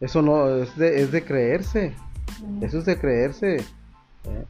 eso 0.00 0.20
no, 0.20 0.48
es 0.56 0.76
de, 0.76 1.02
es 1.02 1.12
de 1.12 1.24
creerse, 1.24 1.94
eso 2.60 2.78
es 2.78 2.84
de 2.84 2.98
creerse. 2.98 3.56
¿eh? 3.56 4.44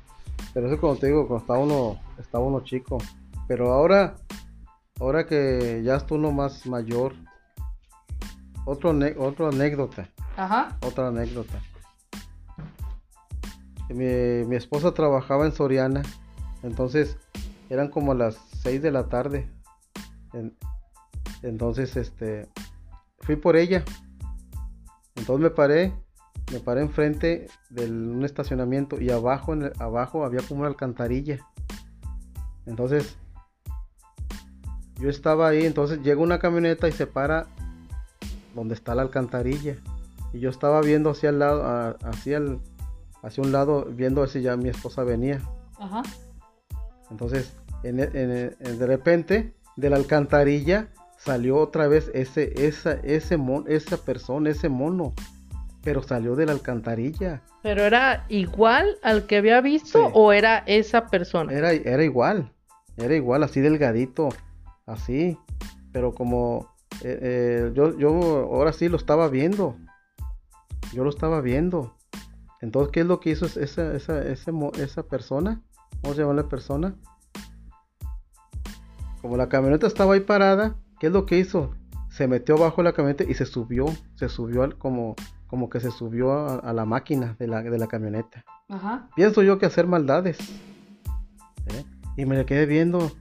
Pero 0.53 0.67
eso 0.67 0.81
como 0.81 0.97
te 0.97 1.07
digo, 1.07 1.29
cuando 1.29 1.43
está 1.43 1.55
uno, 1.55 2.01
está 2.23 2.39
uno 2.39 2.61
chico. 2.61 2.99
Pero 3.49 3.73
ahora, 3.73 4.15
ahora 4.99 5.27
que 5.27 5.83
ya 5.85 5.97
está 5.97 6.15
uno 6.15 6.33
más 6.33 6.67
mayor, 6.67 7.15
otro, 8.65 8.95
otra 9.19 9.49
anécdota, 9.49 10.09
Ajá. 10.37 10.79
otra 10.87 11.09
anécdota. 11.09 11.61
Mi, 13.91 14.45
mi 14.47 14.57
esposa 14.57 14.95
trabajaba 14.95 15.45
en 15.45 15.53
Soriana, 15.53 16.03
entonces 16.63 17.19
eran 17.69 17.89
como 17.89 18.15
las 18.15 18.37
6 18.63 18.81
de 18.81 18.91
la 18.91 19.09
tarde. 19.09 19.51
En- 20.33 20.57
entonces, 21.43 21.97
este, 21.97 22.49
fui 23.19 23.37
por 23.37 23.57
ella. 23.57 23.85
Entonces 25.17 25.43
me 25.43 25.51
paré, 25.51 25.93
me 26.53 26.61
paré 26.61 26.81
enfrente 26.83 27.49
de 27.69 27.91
un 27.91 28.25
estacionamiento 28.25 28.99
y 29.01 29.11
abajo, 29.11 29.53
en 29.53 29.63
el- 29.63 29.73
abajo 29.79 30.25
había 30.25 30.41
como 30.47 30.61
una 30.61 30.69
alcantarilla. 30.71 31.39
Entonces, 32.67 33.17
yo 35.01 35.09
estaba 35.09 35.49
ahí, 35.49 35.65
entonces 35.67 36.01
llega 36.03 36.21
una 36.21 36.39
camioneta 36.39 36.89
y 36.89 36.93
se 36.93 37.07
para 37.07 37.47
donde 38.55 38.75
está 38.75 38.95
la 38.95 39.03
alcantarilla. 39.03 39.77
Y 40.33 40.41
yo 40.41 40.51
estaba 40.51 40.81
viendo 40.81 41.11
hacia 41.11 41.31
el 41.31 41.39
lado, 41.41 41.97
hacia 42.05 42.39
el, 42.39 42.59
hacia 43.23 43.43
un 43.43 43.53
lado, 43.53 43.87
viendo 43.87 44.27
si 44.27 44.43
ya 44.43 44.57
mi 44.57 44.69
esposa 44.69 45.03
venía. 45.05 45.41
Ajá. 45.79 46.03
Entonces, 47.11 47.53
en, 47.83 48.01
e- 48.01 48.11
en 48.15 48.31
e- 48.31 48.57
en- 48.61 48.79
de 48.79 48.87
repente, 48.87 49.55
de 49.77 49.91
la 49.91 49.97
alcantarilla 49.97 50.89
salió 51.19 51.57
otra 51.59 51.89
vez 51.89 52.11
ese, 52.15 52.53
esa, 52.67 52.93
ese 53.03 53.37
mon- 53.37 53.65
esa 53.69 53.97
persona, 53.97 54.51
ese 54.51 54.69
mono. 54.69 55.13
Pero 55.83 56.03
salió 56.03 56.37
de 56.37 56.47
la 56.47 56.53
alcantarilla. 56.53 57.43
Pero 57.63 57.83
era 57.83 58.25
igual 58.29 58.97
al 59.03 59.27
que 59.27 59.39
había 59.39 59.61
visto 59.61 60.07
Sí. 60.07 60.11
o 60.15 60.33
era 60.33 60.59
esa 60.67 61.09
persona. 61.09 61.53
Era, 61.53 61.73
era 61.73 62.05
igual. 62.05 62.52
Era 62.97 63.15
igual, 63.15 63.43
así 63.43 63.61
delgadito. 63.61 64.29
Así. 64.87 65.39
Pero 65.93 66.13
como 66.13 66.69
eh, 67.03 67.19
eh, 67.23 67.73
yo, 67.75 67.97
yo 67.99 68.11
ahora 68.11 68.73
sí 68.73 68.89
lo 68.89 68.97
estaba 68.97 69.29
viendo. 69.29 69.77
Yo 70.93 71.05
lo 71.05 71.11
estaba 71.11 71.41
viendo. 71.41 71.95
Entonces, 72.61 72.93
¿qué 72.93 73.01
es 73.01 73.07
lo 73.07 73.19
que 73.21 73.31
hizo 73.31 73.47
esa, 73.47 73.95
esa, 73.97 74.53
mo- 74.53 74.73
esa 74.79 75.03
persona? 75.03 75.61
¿Cómo 76.03 76.15
se 76.15 76.21
llama 76.21 76.35
la 76.35 76.49
persona? 76.49 76.95
Como 79.21 79.37
la 79.37 79.49
camioneta 79.49 79.87
estaba 79.87 80.15
ahí 80.15 80.21
parada, 80.21 80.77
¿qué 80.99 81.07
es 81.09 81.13
lo 81.13 81.27
que 81.27 81.39
hizo? 81.39 81.75
Se 82.11 82.27
metió 82.29 82.57
bajo 82.59 82.83
la 82.83 82.93
camioneta 82.93 83.25
y 83.25 83.35
se 83.35 83.47
subió. 83.47 83.87
Se 84.17 84.29
subió 84.29 84.63
al- 84.65 84.77
como, 84.79 85.15
como 85.47 85.71
que 85.71 85.81
se 85.81 85.91
subió 85.91 86.33
a, 86.33 86.57
a 86.57 86.73
la 86.73 86.85
máquina 86.85 87.37
de 87.39 87.47
la, 87.47 87.63
de 87.63 87.79
la 87.79 87.87
camioneta 87.87 88.45
Ajá. 88.69 89.09
pienso 89.15 89.43
yo 89.43 89.59
que 89.59 89.67
hacer 89.67 89.87
maldades. 89.87 90.39
¿eh? 91.67 91.85
Y 92.17 92.27
me 92.27 92.37
le 92.37 92.47
quedé 92.47 92.67
viendo. 92.67 93.13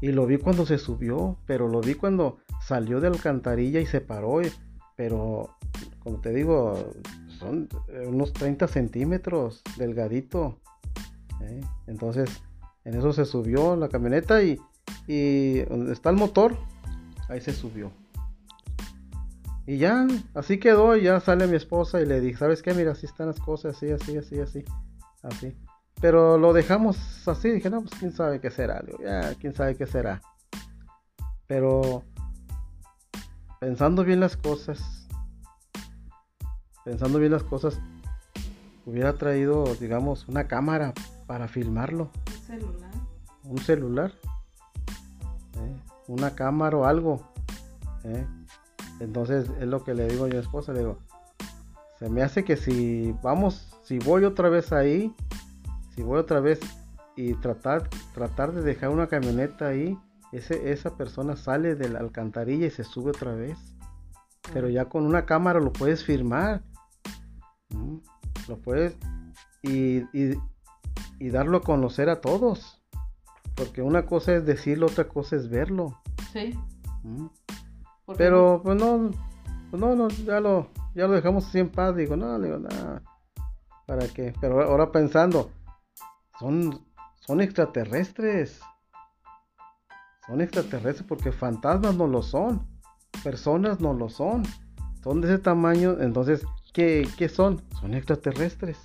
Y 0.00 0.12
lo 0.12 0.26
vi 0.26 0.38
cuando 0.38 0.66
se 0.66 0.78
subió. 0.78 1.38
Pero 1.46 1.68
lo 1.68 1.80
vi 1.80 1.94
cuando 1.94 2.38
salió 2.60 3.00
de 3.00 3.10
la 3.10 3.16
alcantarilla 3.16 3.80
y 3.80 3.86
se 3.86 4.00
paró. 4.00 4.40
Pero, 4.96 5.56
como 6.00 6.20
te 6.20 6.32
digo, 6.32 6.92
son 7.38 7.68
eh, 7.88 8.06
unos 8.06 8.32
30 8.32 8.68
centímetros 8.68 9.62
delgadito. 9.76 10.60
¿eh? 11.40 11.60
Entonces, 11.86 12.42
en 12.84 12.94
eso 12.94 13.12
se 13.12 13.24
subió 13.24 13.76
la 13.76 13.88
camioneta 13.88 14.42
y, 14.42 14.58
y 15.06 15.60
donde 15.62 15.92
está 15.92 16.10
el 16.10 16.16
motor, 16.16 16.56
ahí 17.28 17.40
se 17.40 17.52
subió. 17.52 17.90
Y 19.66 19.78
ya, 19.78 20.06
así 20.34 20.58
quedó, 20.58 20.94
y 20.96 21.04
ya 21.04 21.20
sale 21.20 21.46
mi 21.46 21.56
esposa 21.56 22.00
y 22.00 22.06
le 22.06 22.20
dije, 22.20 22.38
¿sabes 22.38 22.60
qué? 22.62 22.74
Mira, 22.74 22.92
así 22.92 23.06
están 23.06 23.28
las 23.28 23.40
cosas, 23.40 23.76
así, 23.76 23.90
así, 23.90 24.16
así, 24.18 24.38
así, 24.38 24.64
así. 25.22 25.56
Pero 26.04 26.36
lo 26.36 26.52
dejamos 26.52 27.26
así, 27.26 27.50
dije, 27.50 27.70
no, 27.70 27.80
pues 27.80 27.94
quién 27.98 28.12
sabe 28.12 28.38
qué 28.38 28.50
será, 28.50 28.82
Digo, 28.86 28.98
ya, 29.02 29.34
quién 29.36 29.54
sabe 29.54 29.74
qué 29.74 29.86
será. 29.86 30.20
Pero 31.46 32.02
pensando 33.58 34.04
bien 34.04 34.20
las 34.20 34.36
cosas, 34.36 35.08
pensando 36.84 37.18
bien 37.18 37.32
las 37.32 37.42
cosas, 37.42 37.80
hubiera 38.84 39.14
traído, 39.14 39.64
digamos, 39.76 40.28
una 40.28 40.46
cámara 40.46 40.92
para 41.26 41.48
filmarlo, 41.48 42.10
celular. 42.46 42.90
un 43.44 43.58
celular, 43.60 44.12
¿eh? 45.54 45.74
una 46.06 46.34
cámara 46.34 46.76
o 46.76 46.84
algo. 46.84 47.32
¿eh? 48.04 48.26
Entonces 49.00 49.48
es 49.58 49.68
lo 49.68 49.82
que 49.84 49.94
le 49.94 50.06
digo 50.08 50.26
a 50.26 50.28
mi 50.28 50.36
esposa, 50.36 50.74
le 50.74 50.80
digo, 50.80 50.98
se 51.98 52.10
me 52.10 52.22
hace 52.22 52.44
que 52.44 52.58
si 52.58 53.16
vamos, 53.22 53.74
si 53.84 53.98
voy 54.00 54.24
otra 54.24 54.50
vez 54.50 54.70
ahí, 54.70 55.10
si 55.94 56.02
voy 56.02 56.18
otra 56.18 56.40
vez 56.40 56.60
y 57.16 57.34
tratar, 57.34 57.88
tratar 58.14 58.52
de 58.52 58.62
dejar 58.62 58.90
una 58.90 59.06
camioneta 59.06 59.68
ahí, 59.68 59.98
ese, 60.32 60.72
esa 60.72 60.96
persona 60.96 61.36
sale 61.36 61.76
de 61.76 61.88
la 61.88 62.00
alcantarilla 62.00 62.66
y 62.66 62.70
se 62.70 62.84
sube 62.84 63.10
otra 63.10 63.34
vez. 63.34 63.58
Pero 64.52 64.68
ya 64.68 64.86
con 64.86 65.06
una 65.06 65.24
cámara 65.24 65.60
lo 65.60 65.72
puedes 65.72 66.04
firmar. 66.04 66.62
Lo 68.48 68.58
puedes. 68.58 68.96
y, 69.62 69.98
y, 70.12 70.36
y 71.18 71.30
darlo 71.30 71.58
a 71.58 71.62
conocer 71.62 72.08
a 72.08 72.20
todos. 72.20 72.82
Porque 73.54 73.82
una 73.82 74.06
cosa 74.06 74.34
es 74.34 74.44
decirlo, 74.44 74.86
otra 74.86 75.08
cosa 75.08 75.36
es 75.36 75.48
verlo. 75.48 76.00
Sí. 76.32 76.58
Pero 78.16 78.60
pues 78.62 78.76
no, 78.76 79.10
pues 79.70 79.80
no, 79.80 79.94
no, 79.94 80.08
ya 80.08 80.40
lo, 80.40 80.68
ya 80.94 81.06
lo 81.06 81.14
dejamos 81.14 81.46
así 81.46 81.58
en 81.58 81.70
paz, 81.70 81.96
digo, 81.96 82.16
no, 82.16 82.38
digo, 82.38 82.58
nada, 82.58 83.02
¿para 83.86 84.06
qué? 84.08 84.34
Pero 84.40 84.62
ahora 84.62 84.92
pensando, 84.92 85.50
son, 86.38 86.84
son 87.20 87.40
extraterrestres, 87.40 88.60
son 90.26 90.40
extraterrestres 90.40 91.06
porque 91.06 91.32
fantasmas 91.32 91.94
no 91.94 92.06
lo 92.06 92.22
son, 92.22 92.66
personas 93.22 93.80
no 93.80 93.92
lo 93.92 94.08
son, 94.08 94.42
son 95.02 95.20
de 95.20 95.28
ese 95.28 95.38
tamaño, 95.38 96.00
entonces, 96.00 96.46
¿qué, 96.72 97.06
qué 97.18 97.28
son? 97.28 97.62
Son 97.80 97.94
extraterrestres. 97.94 98.78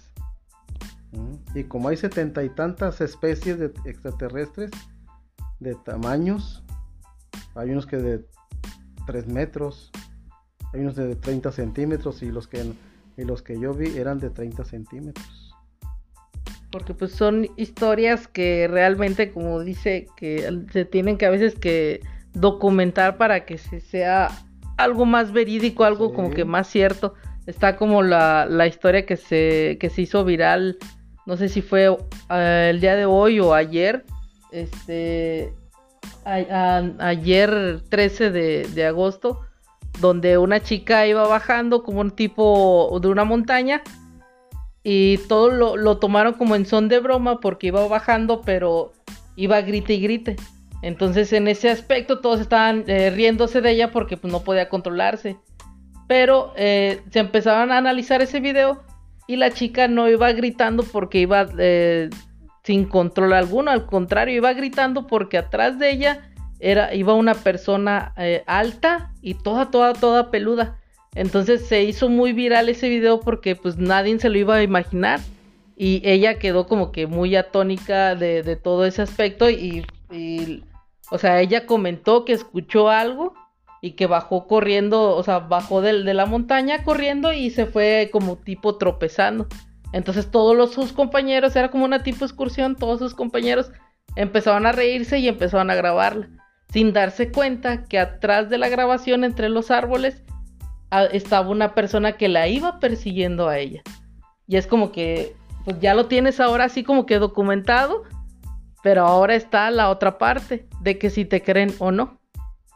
¿Mm? 1.12 1.57
Y 1.57 1.63
como 1.63 1.89
hay 1.89 1.97
setenta 1.97 2.43
y 2.43 2.49
tantas 2.49 3.01
especies 3.01 3.57
de 3.57 3.73
extraterrestres 3.85 4.71
de 5.59 5.75
tamaños, 5.75 6.63
hay 7.55 7.71
unos 7.71 7.85
que 7.85 7.97
de 7.97 8.25
3 9.05 9.27
metros, 9.27 9.91
hay 10.73 10.81
unos 10.81 10.95
de 10.95 11.15
30 11.15 11.51
centímetros 11.51 12.21
y 12.21 12.31
los 12.31 12.47
que 12.47 12.73
y 13.17 13.25
los 13.25 13.41
que 13.41 13.59
yo 13.59 13.73
vi 13.73 13.97
eran 13.97 14.19
de 14.19 14.29
30 14.29 14.63
centímetros. 14.63 15.38
Porque 16.71 16.93
pues 16.93 17.12
son 17.13 17.47
historias 17.58 18.27
que 18.27 18.67
realmente, 18.69 19.32
como 19.32 19.62
dice, 19.62 20.05
que 20.17 20.47
se 20.71 20.86
tienen 20.86 21.17
que 21.17 21.25
a 21.25 21.29
veces 21.32 21.55
que 21.55 22.01
documentar 22.34 23.17
para 23.17 23.45
que 23.45 23.58
se 23.58 23.79
sea 23.79 24.29
algo 24.77 25.05
más 25.05 25.32
verídico, 25.32 25.84
algo 25.84 26.10
Sí. 26.10 26.15
como 26.15 26.29
que 26.32 26.45
más 26.45 26.67
cierto. 26.67 27.15
Está 27.47 27.75
como 27.75 28.03
la, 28.03 28.45
la 28.47 28.67
historia 28.67 29.05
que 29.05 29.17
se, 29.17 29.77
que 29.79 29.89
se 29.89 30.03
hizo 30.03 30.23
viral, 30.23 30.77
no 31.25 31.38
sé 31.38 31.49
si 31.49 31.62
fue 31.63 31.97
eh, 32.29 32.67
el 32.69 32.79
día 32.79 32.95
de 32.95 33.05
hoy 33.05 33.39
o 33.39 33.53
ayer, 33.55 34.05
este, 34.51 35.51
a- 36.25 36.36
a- 36.99 37.08
ayer 37.08 37.82
13 37.89 38.29
de, 38.32 38.67
de 38.75 38.86
agosto, 38.86 39.41
donde 39.99 40.38
una 40.38 40.62
chica 40.62 41.08
iba 41.08 41.27
bajando 41.27 41.84
como 41.84 42.01
un 42.01 42.12
tipo 42.12 42.97
de 43.01 43.08
una 43.08 43.23
montaña 43.25 43.82
y 44.91 45.19
todo 45.28 45.52
lo, 45.52 45.97
tomaron 45.99 46.34
como 46.34 46.56
en 46.56 46.65
son 46.65 46.88
de 46.88 46.97
broma 46.97 47.39
porque 47.39 47.67
iba 47.67 47.88
bajando, 47.88 48.41
pero 48.41 48.91
iba 49.36 49.62
grite 49.62 49.93
y 49.93 50.02
grite. 50.02 50.36
Entonces 50.82 51.32
en 51.32 51.47
ese 51.47 51.69
aspecto 51.69 52.21
todos 52.21 52.39
estaban 52.39 52.86
eh, 52.88 53.12
riéndose 53.12 53.62
de 53.62 53.69
ella 53.69 53.91
porque 53.91 54.17
pues, 54.17 54.34
no 54.34 54.39
podía 54.39 54.67
controlarse. 54.67 55.38
Pero 56.08 56.54
eh, 56.58 57.04
se 57.12 57.19
empezaron 57.19 57.71
a 57.71 57.78
analizar 57.78 58.23
ese 58.23 58.39
video 58.39 58.82
y 59.28 59.36
la 59.36 59.52
chica 59.52 59.88
no 59.88 60.10
iba 60.10 60.32
gritando 60.32 60.82
porque 60.82 61.19
iba 61.19 61.47
eh, 61.60 62.10
sin 62.63 62.86
control 62.86 63.34
alguno, 63.34 63.69
al 63.69 63.86
contrario, 63.86 64.38
iba 64.38 64.54
gritando 64.54 65.06
porque 65.06 65.38
atrás 65.38 65.78
de 65.78 65.91
ella 65.91 66.32
era, 66.60 66.95
iba 66.95 67.13
una 67.13 67.36
persona 67.36 68.15
alta 68.47 69.13
y 69.21 69.36
toda, 69.36 69.69
toda, 69.69 69.93
toda 69.93 70.32
peluda. 70.32 70.78
Entonces 71.15 71.67
se 71.67 71.84
hizo 71.84 72.10
muy 72.10 72.34
viral 72.34 72.69
ese 72.69 72.89
video 72.89 73.19
porque 73.19 73.56
pues 73.56 73.78
nadie 73.78 74.17
se 74.19 74.30
lo 74.30 74.38
iba 74.38 74.56
a 74.56 74.63
imaginar. 74.63 75.19
Y 75.76 76.02
ella 76.04 76.39
quedó 76.39 76.67
como 76.67 76.91
que 76.91 77.08
muy 77.08 77.36
atónica 77.36 78.13
de, 78.15 78.43
de 78.43 78.56
todo 78.58 78.86
ese 78.86 79.02
aspecto 79.02 79.50
y, 79.50 79.86
o 81.10 81.17
sea, 81.17 81.39
ella 81.39 81.65
comentó 81.65 82.26
que 82.26 82.34
escuchó 82.34 82.89
algo 82.89 83.34
y 83.82 83.91
que 83.91 84.06
bajó 84.06 84.45
corriendo, 84.45 85.15
o 85.15 85.24
sea, 85.24 85.39
bajó 85.39 85.82
del- 85.82 86.04
de, 86.04 86.13
la 86.13 86.26
montaña 86.26 86.84
corriendo 86.84 87.32
y 87.32 87.50
se 87.50 87.65
fue 87.65 88.10
como 88.12 88.36
tipo 88.36 88.76
tropezando. 88.78 89.48
Entonces 89.93 90.30
todos 90.30 90.56
los, 90.56 90.74
sus 90.74 90.91
compañeros, 90.91 91.56
era 91.56 91.72
como 91.72 91.86
una 91.86 92.04
tipo 92.04 92.26
excursión, 92.26 92.76
todos 92.76 93.00
sus 93.00 93.15
compañeros 93.15 93.72
empezaron 94.17 94.65
a 94.65 94.74
reírse 94.74 95.19
y 95.19 95.30
empezaron 95.30 95.72
a 95.72 95.76
grabarla, 95.76 96.28
sin 96.74 96.91
darse 96.91 97.32
cuenta 97.32 97.86
que 97.86 98.00
atrás 98.00 98.50
de 98.50 98.58
la 98.58 98.67
grabación 98.67 99.24
entre 99.24 99.48
los 99.48 99.72
árboles 99.72 100.24
estaba 101.12 101.49
una 101.49 101.73
persona 101.75 102.13
que 102.13 102.28
la 102.28 102.47
iba 102.47 102.80
persiguiendo 102.80 103.47
a 103.47 103.58
ella. 103.58 103.82
Y 104.47 104.58
es 104.58 104.67
como 104.67 104.91
que, 104.91 105.36
pues 105.65 105.80
ya 105.80 105.93
lo 105.93 106.08
tienes 106.08 106.39
ahora 106.39 106.65
así 106.65 106.84
como 106.84 107.06
que 107.06 107.19
documentado, 107.19 108.04
pero 108.82 109.06
ahora 109.06 109.36
está 109.36 109.69
la 109.71 109.89
otra 109.89 110.17
parte 110.17 110.67
de 110.82 110.97
que 110.97 111.10
si 111.10 111.25
te 111.25 111.43
creen 111.43 111.73
o 111.80 111.91
no, 111.91 112.19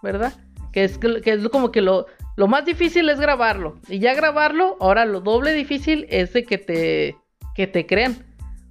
¿verdad? 0.02 0.34
Que 0.71 0.84
es, 0.84 0.97
que 0.97 1.21
es 1.26 1.47
como 1.49 1.71
que 1.71 1.82
lo, 1.82 2.06
lo 2.36 2.47
más 2.47 2.65
difícil 2.65 3.10
es 3.10 3.19
grabarlo. 3.19 3.80
Y 3.88 3.99
ya 3.99 4.13
grabarlo, 4.13 4.78
ahora 4.80 5.06
lo 5.06 5.21
doble 5.21 5.54
difícil 5.54 6.06
es 6.10 6.34
de 6.34 6.43
que 6.43 6.58
te, 6.58 7.15
que 7.56 7.67
te 7.67 7.86
crean. 7.86 8.26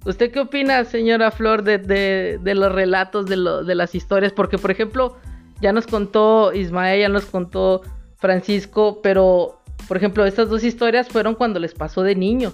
¿Usted 0.05 0.31
qué 0.31 0.41
opina, 0.41 0.83
señora 0.85 1.31
Flor, 1.31 1.63
de, 1.63 1.77
de, 1.77 2.37
de 2.41 2.55
los 2.55 2.71
relatos, 2.71 3.25
de, 3.25 3.37
lo- 3.37 3.63
de 3.63 3.73
las 3.75 3.95
historias? 3.95 4.33
Porque, 4.33 4.57
por 4.57 4.69
ejemplo, 4.69 5.17
ya 5.61 5.71
nos 5.71 5.87
contó 5.87 6.53
Ismael, 6.53 6.99
ya 6.99 7.09
nos 7.09 7.25
contó 7.25 7.81
Francisco, 8.23 9.01
pero, 9.03 9.59
por 9.85 9.97
ejemplo, 9.97 10.25
estas 10.25 10.47
dos 10.47 10.63
historias 10.63 11.09
fueron 11.09 11.35
cuando 11.35 11.59
les 11.59 11.73
pasó 11.73 12.03
de 12.03 12.15
niño. 12.15 12.53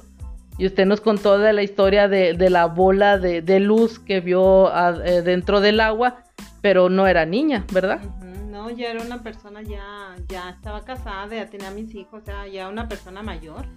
Y 0.58 0.66
usted 0.66 0.88
nos 0.88 1.00
contó 1.00 1.38
de 1.38 1.54
la 1.54 1.62
historia 1.62 2.08
de, 2.08 2.34
de 2.34 2.50
la 2.50 2.66
bola 2.66 3.20
de, 3.20 3.44
de 3.44 3.60
luz 3.60 4.00
que 4.00 4.20
vio 4.20 4.72
eh, 5.06 5.22
dentro 5.22 5.62
del 5.62 5.80
agua, 5.80 6.24
pero 6.62 6.90
no 6.90 7.06
era 7.06 7.28
niña, 7.28 7.68
¿verdad? 7.72 8.02
No, 8.50 8.72
ya 8.72 8.90
era 8.90 9.04
una 9.04 9.22
persona 9.22 9.62
ya, 9.62 10.16
ya 10.28 10.50
estaba 10.50 10.84
casada, 10.84 11.36
ya 11.36 11.46
tenía 11.46 11.70
mis 11.70 11.94
hijos, 11.94 12.24
o 12.24 12.26
sea, 12.26 12.48
ya 12.48 12.68
una 12.68 12.88
persona 12.88 13.22
mayor. 13.22 13.68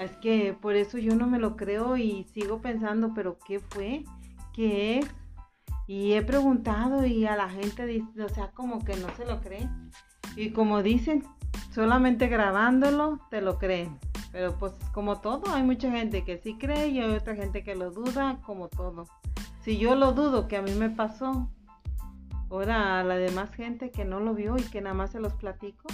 Es 0.00 0.12
que 0.22 0.56
por 0.58 0.76
eso 0.76 0.96
yo 0.96 1.14
no 1.14 1.26
me 1.26 1.38
lo 1.38 1.56
creo 1.56 1.98
y 1.98 2.24
sigo 2.32 2.62
pensando, 2.62 3.12
pero 3.14 3.36
¿qué 3.46 3.60
fue? 3.60 4.02
¿Qué 4.54 5.00
es? 5.00 5.06
Y 5.86 6.14
he 6.14 6.22
preguntado 6.22 7.04
y 7.04 7.26
a 7.26 7.36
la 7.36 7.50
gente 7.50 7.84
dice, 7.84 8.22
o 8.22 8.28
sea, 8.30 8.50
como 8.52 8.82
que 8.82 8.96
no 8.96 9.08
se 9.14 9.26
lo 9.26 9.42
cree. 9.42 9.68
Y 10.36 10.50
como 10.50 10.82
dicen, 10.82 11.24
solamente 11.74 12.28
grabándolo 12.28 13.20
te 13.30 13.40
lo 13.40 13.58
creen. 13.58 13.98
Pero 14.32 14.54
pues 14.58 14.72
como 14.92 15.20
todo, 15.20 15.54
hay 15.54 15.62
mucha 15.62 15.90
gente 15.90 16.24
que 16.24 16.38
sí 16.38 16.56
cree 16.58 16.88
y 16.88 17.00
hay 17.00 17.10
otra 17.14 17.34
gente 17.34 17.64
que 17.64 17.74
lo 17.74 17.90
duda, 17.90 18.38
como 18.44 18.68
todo. 18.68 19.06
Si 19.62 19.78
yo 19.78 19.94
lo 19.94 20.12
dudo 20.12 20.48
que 20.48 20.56
a 20.56 20.62
mí 20.62 20.72
me 20.72 20.90
pasó, 20.90 21.48
ahora 22.50 23.00
a 23.00 23.04
la 23.04 23.16
demás 23.16 23.50
gente 23.54 23.90
que 23.90 24.04
no 24.04 24.20
lo 24.20 24.34
vio 24.34 24.56
y 24.56 24.62
que 24.62 24.80
nada 24.80 24.94
más 24.94 25.10
se 25.12 25.20
los 25.20 25.32
platico. 25.34 25.88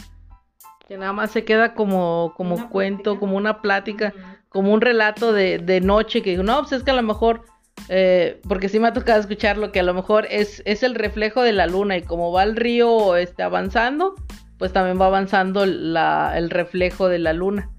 Que 0.87 0.99
nada 0.99 1.13
más 1.13 1.31
se 1.31 1.45
queda 1.45 1.75
como, 1.75 2.35
como 2.37 2.57
Una 2.57 2.69
cuento, 2.69 3.03
plática. 3.03 3.21
como 3.21 3.37
una 3.37 3.63
plática, 3.63 4.13
Ujú. 4.15 4.25
como 4.51 4.73
un 4.75 4.81
relato 4.81 5.33
de, 5.33 5.59
de 5.59 5.81
noche, 5.81 6.21
que 6.23 6.37
no, 6.37 6.59
pues 6.61 6.73
es 6.73 6.83
que 6.83 6.91
a 6.91 6.95
lo 6.95 7.03
mejor, 7.03 7.47
eh, 7.89 8.41
porque 8.49 8.69
sí 8.69 8.79
me 8.79 8.89
ha 8.89 8.93
tocado 8.93 9.21
escucharlo, 9.21 9.73
que 9.73 9.81
a 9.81 9.85
lo 9.85 9.95
mejor 9.95 10.27
es, 10.31 10.63
es 10.65 10.83
el 10.83 10.95
reflejo 10.95 11.43
de 11.43 11.53
la 11.53 11.67
luna 11.67 11.97
y 11.97 12.03
como 12.03 12.33
va 12.33 12.43
el 12.43 12.57
río 12.57 13.17
este, 13.17 13.43
avanzando, 13.43 14.15
pues 14.59 14.73
también 14.73 15.01
va 15.01 15.07
avanzando 15.07 15.67
la, 15.67 16.33
el 16.37 16.51
reflejo 16.51 17.09
de 17.09 17.19
la 17.19 17.33
luna. 17.33 17.71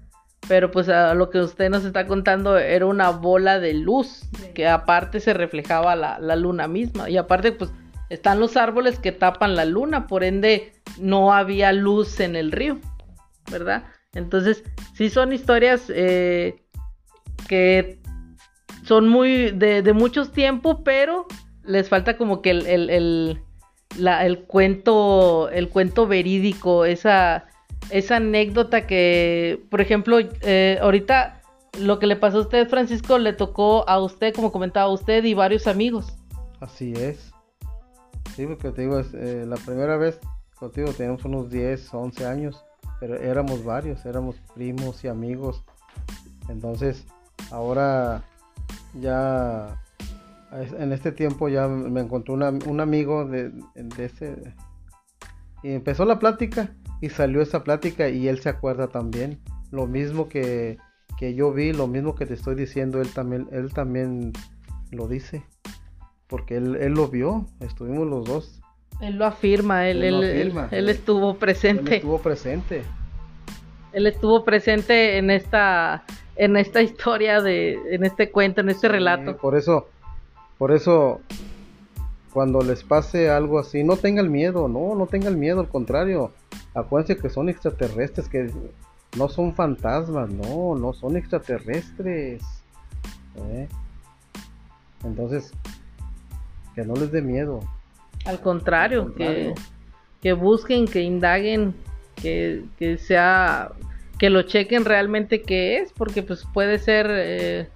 Pero 0.48 0.70
pues 0.70 0.88
a 0.88 1.12
lo 1.14 1.30
que 1.30 1.40
usted 1.40 1.70
nos 1.70 1.84
está 1.84 2.06
contando 2.06 2.56
era 2.56 2.86
una 2.86 3.10
bola 3.10 3.58
de 3.58 3.74
luz, 3.74 4.28
Sí. 4.38 4.52
que 4.54 4.68
aparte 4.68 5.18
se 5.18 5.34
reflejaba 5.34 5.96
la, 5.96 6.20
la 6.20 6.36
luna 6.36 6.68
misma. 6.68 7.10
Y 7.10 7.16
aparte 7.16 7.50
pues 7.50 7.72
están 8.10 8.38
los 8.38 8.56
árboles 8.56 9.00
que 9.00 9.10
tapan 9.10 9.56
la 9.56 9.64
luna, 9.64 10.06
por 10.06 10.22
ende 10.22 10.72
no 10.98 11.32
había 11.32 11.72
luz 11.72 12.20
en 12.20 12.36
el 12.36 12.52
río, 12.52 12.78
¿verdad? 13.50 13.84
Entonces 14.14 14.62
sí 14.94 15.10
son 15.10 15.32
historias 15.32 15.86
eh, 15.88 16.62
que 17.48 17.98
son 18.86 19.08
muy 19.08 19.50
de, 19.50 19.82
de 19.82 19.92
muchos 19.92 20.32
tiempos, 20.32 20.78
pero 20.84 21.26
les 21.64 21.88
falta 21.88 22.16
como 22.16 22.40
que 22.42 22.50
el, 22.50 22.66
el, 22.66 22.90
el, 22.90 23.40
la- 23.98 24.24
el 24.24 24.44
cuento, 24.44 25.48
el 25.50 25.68
cuento 25.68 26.06
verídico, 26.06 26.84
esa, 26.84 27.46
esa 27.90 28.16
anécdota 28.16 28.86
que, 28.86 29.64
por 29.70 29.80
ejemplo, 29.80 30.18
eh, 30.42 30.78
ahorita 30.80 31.42
lo 31.80 31.98
que 31.98 32.06
le 32.06 32.16
pasó 32.16 32.38
a 32.38 32.42
usted, 32.42 32.68
Francisco, 32.68 33.18
le 33.18 33.32
tocó 33.32 33.88
a 33.88 34.00
usted, 34.00 34.32
como 34.34 34.52
comentaba 34.52 34.88
usted, 34.90 35.24
y 35.24 35.34
varios 35.34 35.66
amigos. 35.66 36.16
Así 36.60 36.92
es. 36.96 37.32
Sí, 38.34 38.46
porque 38.46 38.70
te 38.70 38.82
digo, 38.82 38.98
es, 38.98 39.12
eh, 39.14 39.44
la 39.46 39.56
primera 39.56 39.96
vez 39.96 40.20
contigo 40.54 40.92
teníamos 40.92 41.24
unos 41.24 41.50
10, 41.50 41.92
11 41.92 42.24
años, 42.26 42.64
pero 43.00 43.16
éramos 43.16 43.64
varios, 43.64 44.06
éramos 44.06 44.36
primos 44.54 45.04
y 45.04 45.08
amigos. 45.08 45.64
Entonces, 46.48 47.04
ahora 47.50 48.22
ya 48.94 49.80
en 50.78 50.92
este 50.92 51.12
tiempo 51.12 51.48
ya 51.48 51.68
me 51.68 52.00
encontré 52.00 52.32
una- 52.32 52.50
un 52.66 52.80
amigo 52.80 53.24
de, 53.26 53.50
de 53.74 54.04
ese 54.04 54.54
y 55.62 55.72
empezó 55.72 56.04
la 56.04 56.18
plática 56.18 56.70
y 57.00 57.10
salió 57.10 57.42
esa 57.42 57.62
plática 57.64 58.08
y 58.08 58.28
él 58.28 58.38
se 58.40 58.48
acuerda 58.48 58.88
también. 58.88 59.40
Lo 59.70 59.86
mismo 59.86 60.28
que, 60.28 60.78
que 61.18 61.34
yo 61.34 61.52
vi, 61.52 61.72
lo 61.72 61.86
mismo 61.88 62.14
que 62.14 62.24
te 62.26 62.34
estoy 62.34 62.54
diciendo, 62.54 63.00
él 63.00 63.08
también, 63.12 63.48
él 63.52 63.72
también 63.72 64.32
lo 64.92 65.08
dice. 65.08 65.44
Porque 66.28 66.56
él, 66.56 66.76
él 66.76 66.92
lo 66.94 67.08
vio, 67.08 67.46
estuvimos 67.60 68.06
los 68.06 68.24
dos. 68.24 68.60
Él 69.00 69.16
lo 69.18 69.26
afirma, 69.26 69.88
él, 69.88 70.02
Él 70.04 70.14
lo 70.20 70.22
él- 70.22 70.40
afirma. 70.40 70.68
él 70.70 70.88
estuvo 70.88 71.32
Él 71.32 71.36
presente. 71.36 71.96
estuvo 71.96 72.18
presente. 72.18 72.82
Él 73.92 74.06
estuvo 74.06 74.44
presente 74.44 75.18
en 75.18 75.30
esta 75.30 76.04
en 76.36 76.56
esta 76.56 76.82
historia 76.82 77.40
de, 77.40 77.78
en 77.90 78.04
este 78.04 78.30
cuento, 78.30 78.60
en 78.60 78.68
este 78.68 78.88
relato. 78.88 79.36
por 79.36 79.56
eso, 79.56 79.88
por 80.58 80.72
eso, 80.72 81.20
cuando 82.32 82.60
les 82.62 82.84
pase 82.84 83.30
algo 83.30 83.58
así, 83.58 83.82
no 83.82 83.96
tengan 83.96 84.30
miedo, 84.30 84.68
no, 84.68 84.94
no 84.94 85.06
tengan 85.06 85.38
miedo, 85.38 85.60
al 85.60 85.68
contrario, 85.68 86.32
acuérdense 86.74 87.20
que 87.20 87.30
son 87.30 87.48
extraterrestres, 87.48 88.28
que 88.28 88.50
no 89.16 89.28
son 89.28 89.54
fantasmas, 89.54 90.28
no, 90.28 90.74
no 90.74 90.92
son 90.92 91.16
extraterrestres. 91.16 92.42
¿eh? 93.52 93.68
Entonces, 95.04 95.52
que 96.74 96.84
no 96.84 96.94
les 96.94 97.10
dé 97.10 97.22
miedo. 97.22 97.60
Al 98.26 98.40
contrario, 98.40 99.14
Que, 99.14 99.54
que 100.20 100.32
busquen, 100.32 100.86
que 100.86 101.00
indaguen, 101.00 101.74
que, 102.16 102.64
que 102.78 102.98
sea 102.98 103.72
que 104.18 104.30
lo 104.30 104.42
chequen 104.42 104.84
realmente 104.84 105.42
qué 105.42 105.78
es, 105.78 105.92
porque 105.92 106.22
pues 106.22 106.46
puede 106.52 106.78
ser, 106.78 107.06
eh, 107.10 107.68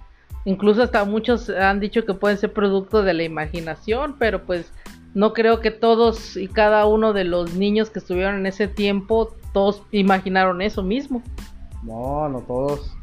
incluso 0.45 0.81
hasta 0.83 1.05
muchos 1.05 1.49
han 1.49 1.79
dicho 1.79 2.05
que 2.05 2.13
pueden 2.13 2.37
ser 2.37 2.51
producto 2.53 3.03
de 3.03 3.13
la 3.13 3.23
imaginación, 3.23 4.15
pero 4.17 4.43
pues 4.43 4.71
no 5.13 5.33
creo 5.33 5.59
que 5.59 5.71
todos 5.71 6.37
y 6.37 6.47
cada 6.47 6.85
uno 6.85 7.13
de 7.13 7.25
los 7.25 7.53
niños 7.53 7.89
que 7.89 7.99
estuvieron 7.99 8.37
en 8.37 8.45
ese 8.45 8.67
tiempo, 8.67 9.33
todos 9.53 9.83
imaginaron 9.91 10.61
eso 10.61 10.83
mismo. 10.83 11.21
No, 11.83 12.29
no 12.29 12.39
todos, 12.41 12.95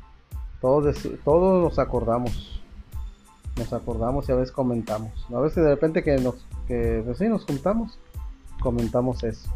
todos, 0.61 0.97
todos 1.25 1.63
nos 1.63 1.79
acordamos, 1.79 2.61
nos 3.57 3.73
acordamos 3.73 4.29
y 4.29 4.33
a 4.33 4.37
veces 4.37 4.53
comentamos, 4.53 5.13
a 5.33 5.41
veces 5.41 5.63
de 5.63 5.71
repente 5.71 6.03
que 6.03 6.17
nos, 6.19 6.47
que 6.67 7.03
pues 7.05 7.21
nos 7.21 7.45
juntamos, 7.45 7.99
comentamos 8.61 9.23
eso. 9.23 9.49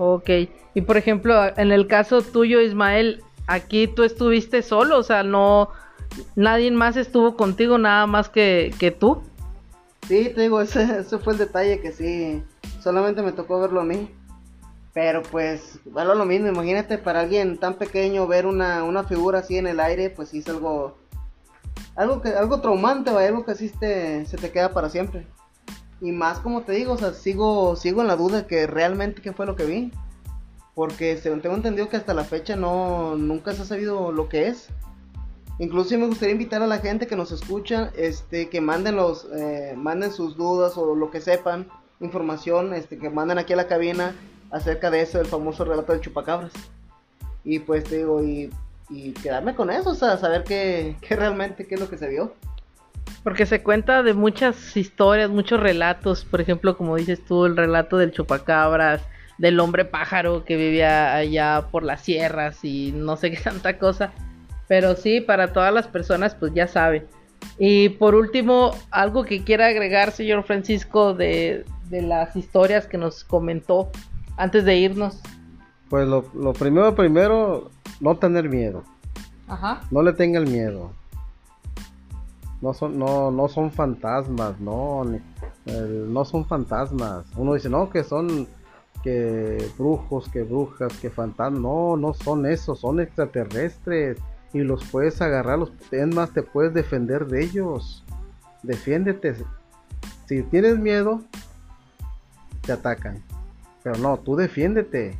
Ok, 0.00 0.30
y 0.74 0.82
por 0.82 0.96
ejemplo, 0.96 1.34
en 1.56 1.72
el 1.72 1.88
caso 1.88 2.22
tuyo, 2.22 2.60
Ismael, 2.60 3.24
aquí 3.48 3.88
tú 3.88 4.04
estuviste 4.04 4.62
solo, 4.62 4.96
o 4.96 5.02
sea, 5.02 5.24
no, 5.24 5.70
nadie 6.36 6.70
más 6.70 6.96
estuvo 6.96 7.36
contigo, 7.36 7.78
nada 7.78 8.06
más 8.06 8.28
que, 8.28 8.72
que 8.78 8.92
tú. 8.92 9.24
Sí, 10.06 10.30
te 10.32 10.42
digo, 10.42 10.60
ese, 10.62 11.02
fue 11.02 11.32
el 11.32 11.40
detalle 11.40 11.80
que 11.80 11.90
sí, 11.90 12.44
solamente 12.80 13.22
me 13.22 13.32
tocó 13.32 13.58
verlo 13.60 13.80
a 13.80 13.84
mí. 13.84 14.08
Pero 14.94 15.24
pues, 15.24 15.80
bueno, 15.84 16.14
lo 16.14 16.24
mismo, 16.24 16.46
imagínate 16.46 16.96
para 16.98 17.20
alguien 17.20 17.58
tan 17.58 17.74
pequeño 17.74 18.28
ver 18.28 18.46
una, 18.46 18.84
una 18.84 19.02
figura 19.02 19.40
así 19.40 19.58
en 19.58 19.66
el 19.66 19.80
aire, 19.80 20.10
pues 20.10 20.28
sí 20.28 20.38
es 20.38 20.48
algo, 20.48 20.96
algo 21.96 22.22
que, 22.22 22.28
algo 22.28 22.60
traumante, 22.60 23.10
algo 23.10 23.44
que 23.44 23.50
así 23.50 23.68
se 23.68 24.24
te 24.24 24.52
queda 24.52 24.72
para 24.72 24.90
siempre. 24.90 25.26
Y 26.00 26.12
más 26.12 26.38
como 26.38 26.62
te 26.62 26.72
digo, 26.72 26.92
o 26.92 26.98
sea, 26.98 27.12
sigo, 27.12 27.76
sigo 27.76 28.02
en 28.02 28.08
la 28.08 28.16
duda 28.16 28.46
que 28.46 28.66
realmente 28.66 29.22
qué 29.22 29.32
fue 29.32 29.46
lo 29.46 29.56
que 29.56 29.66
vi. 29.66 29.92
Porque 30.74 31.16
según 31.16 31.40
tengo 31.40 31.56
entendido 31.56 31.88
que 31.88 31.96
hasta 31.96 32.14
la 32.14 32.24
fecha 32.24 32.54
no, 32.54 33.16
nunca 33.16 33.52
se 33.52 33.62
ha 33.62 33.64
sabido 33.64 34.12
lo 34.12 34.28
que 34.28 34.46
es. 34.46 34.68
Incluso 35.58 35.98
me 35.98 36.06
gustaría 36.06 36.32
invitar 36.32 36.62
a 36.62 36.68
la 36.68 36.78
gente 36.78 37.08
que 37.08 37.16
nos 37.16 37.32
escucha, 37.32 37.90
este, 37.96 38.48
que 38.48 38.60
manden 38.60 38.94
los, 38.94 39.26
eh, 39.34 39.74
manden 39.76 40.12
sus 40.12 40.36
dudas 40.36 40.76
o 40.76 40.94
lo 40.94 41.10
que 41.10 41.20
sepan, 41.20 41.66
información, 41.98 42.72
este, 42.74 42.96
que 42.96 43.10
manden 43.10 43.38
aquí 43.38 43.54
a 43.54 43.56
la 43.56 43.66
cabina 43.66 44.14
acerca 44.52 44.88
de 44.90 45.02
eso, 45.02 45.20
el 45.20 45.26
famoso 45.26 45.64
relato 45.64 45.92
del 45.92 46.00
chupacabras. 46.00 46.52
Y 47.42 47.58
pues 47.58 47.82
te 47.84 47.96
digo, 47.96 48.22
y, 48.22 48.52
y 48.88 49.12
quedarme 49.14 49.56
con 49.56 49.70
eso, 49.70 49.90
o 49.90 49.94
sea, 49.96 50.16
saber 50.16 50.44
qué, 50.44 50.96
qué 51.00 51.16
realmente, 51.16 51.66
qué 51.66 51.74
es 51.74 51.80
lo 51.80 51.90
que 51.90 51.98
se 51.98 52.08
vio. 52.08 52.34
Porque 53.22 53.46
se 53.46 53.62
cuenta 53.62 54.02
de 54.02 54.14
muchas 54.14 54.76
historias, 54.76 55.30
muchos 55.30 55.60
relatos, 55.60 56.24
por 56.24 56.40
ejemplo, 56.40 56.76
como 56.76 56.96
dices 56.96 57.24
tú, 57.24 57.46
el 57.46 57.56
relato 57.56 57.96
del 57.96 58.12
chupacabras, 58.12 59.02
del 59.38 59.60
hombre 59.60 59.84
pájaro 59.84 60.44
que 60.44 60.56
vivía 60.56 61.14
allá 61.14 61.66
por 61.70 61.82
las 61.82 62.02
sierras 62.02 62.64
y 62.64 62.92
no 62.92 63.16
sé 63.16 63.30
qué 63.32 63.38
tanta 63.38 63.78
cosa. 63.78 64.12
Pero 64.66 64.96
sí, 64.96 65.20
para 65.20 65.52
todas 65.52 65.72
las 65.72 65.86
personas, 65.86 66.34
pues 66.34 66.52
ya 66.54 66.66
saben. 66.66 67.06
Y 67.58 67.90
por 67.90 68.14
último, 68.14 68.72
algo 68.90 69.24
que 69.24 69.42
quiera 69.42 69.66
agregar, 69.66 70.10
señor 70.10 70.44
Francisco, 70.44 71.14
de, 71.14 71.64
de 71.88 72.02
las 72.02 72.36
historias 72.36 72.86
que 72.86 72.98
nos 72.98 73.24
comentó 73.24 73.90
antes 74.36 74.64
de 74.64 74.76
irnos. 74.76 75.20
Pues 75.88 76.06
lo, 76.06 76.30
lo 76.34 76.52
primero, 76.52 76.94
primero, 76.94 77.70
no 78.00 78.16
tener 78.16 78.48
miedo. 78.48 78.84
Ajá. 79.46 79.80
No 79.90 80.02
le 80.02 80.12
tenga 80.12 80.38
el 80.38 80.46
miedo 80.46 80.92
no 82.60 82.74
son, 82.74 82.98
no, 82.98 83.30
no 83.30 83.48
son 83.48 83.70
fantasmas, 83.70 84.58
no, 84.60 85.04
no 85.64 86.24
son 86.24 86.44
fantasmas. 86.44 87.26
Uno 87.36 87.54
dice, 87.54 87.68
no, 87.68 87.88
que 87.90 88.02
son 88.02 88.48
que 89.02 89.70
brujos, 89.78 90.28
que 90.28 90.42
brujas, 90.42 90.96
que 90.98 91.10
fantasmas. 91.10 91.60
No, 91.60 91.96
no 91.96 92.14
son 92.14 92.46
esos, 92.46 92.80
son 92.80 93.00
extraterrestres. 93.00 94.18
Y 94.52 94.60
los 94.60 94.84
puedes 94.84 95.20
agarrar, 95.20 95.58
los, 95.58 95.72
es 95.90 96.06
más, 96.14 96.32
te 96.32 96.42
puedes 96.42 96.72
defender 96.74 97.26
de 97.26 97.44
ellos. 97.44 98.02
Defiéndete. 98.62 99.36
Si 100.26 100.42
tienes 100.42 100.78
miedo, 100.78 101.22
te 102.62 102.72
atacan. 102.72 103.22
Pero 103.82 103.98
no, 103.98 104.18
tú 104.18 104.36
defiéndete. 104.36 105.16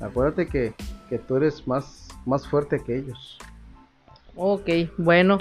Acuérdate 0.00 0.48
que, 0.48 0.74
que 1.08 1.18
tú 1.18 1.36
eres 1.36 1.68
más, 1.68 2.08
más 2.26 2.48
fuerte 2.48 2.80
que 2.80 2.96
ellos. 2.96 3.38
Ok, 4.34 4.68
bueno. 4.96 5.38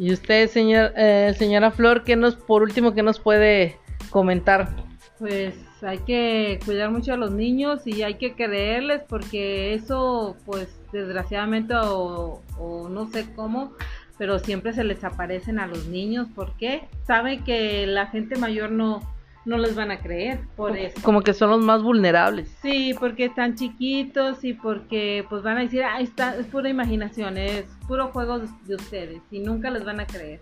Y 0.00 0.14
usted, 0.14 0.48
señor, 0.48 0.94
eh, 0.96 1.34
señora 1.36 1.70
Flor, 1.70 2.04
¿qué 2.04 2.16
nos, 2.16 2.34
por 2.34 2.62
último, 2.62 2.94
qué 2.94 3.02
nos 3.02 3.20
puede 3.20 3.76
comentar? 4.08 4.74
Pues 5.18 5.54
hay 5.82 5.98
que 5.98 6.58
cuidar 6.64 6.90
mucho 6.90 7.12
a 7.12 7.18
los 7.18 7.32
niños 7.32 7.86
y 7.86 8.00
hay 8.00 8.14
que 8.14 8.34
creerles 8.34 9.02
porque 9.06 9.74
eso, 9.74 10.38
pues 10.46 10.68
desgraciadamente 10.90 11.74
o, 11.76 12.40
no 12.88 13.10
sé 13.10 13.26
cómo, 13.36 13.74
pero 14.16 14.38
siempre 14.38 14.72
se 14.72 14.84
les 14.84 15.04
aparecen 15.04 15.58
a 15.58 15.66
los 15.66 15.86
niños. 15.88 16.28
¿Por 16.34 16.56
qué? 16.56 16.88
Saben 17.06 17.44
que 17.44 17.86
la 17.86 18.06
gente 18.06 18.38
mayor 18.38 18.72
no, 18.72 19.02
no 19.50 19.58
les 19.58 19.74
van 19.74 19.90
a 19.90 19.98
creer 19.98 20.38
por 20.54 20.76
eso. 20.76 20.94
Como 21.02 21.22
que 21.22 21.34
son 21.34 21.50
los 21.50 21.60
más 21.60 21.82
vulnerables. 21.82 22.48
Sí, 22.62 22.94
porque 23.00 23.24
están 23.24 23.56
chiquitos 23.56 24.44
y 24.44 24.52
porque 24.54 25.26
pues 25.28 25.42
van 25.42 25.58
a 25.58 25.62
decir, 25.62 25.82
ah, 25.82 26.00
está, 26.00 26.36
es 26.36 26.46
pura 26.46 26.68
imaginación, 26.68 27.36
es 27.36 27.64
puro 27.88 28.12
juego 28.12 28.38
de, 28.38 28.74
ustedes 28.76 29.20
y 29.32 29.40
nunca 29.40 29.68
les 29.72 29.84
van 29.84 29.98
a 29.98 30.06
creer. 30.06 30.38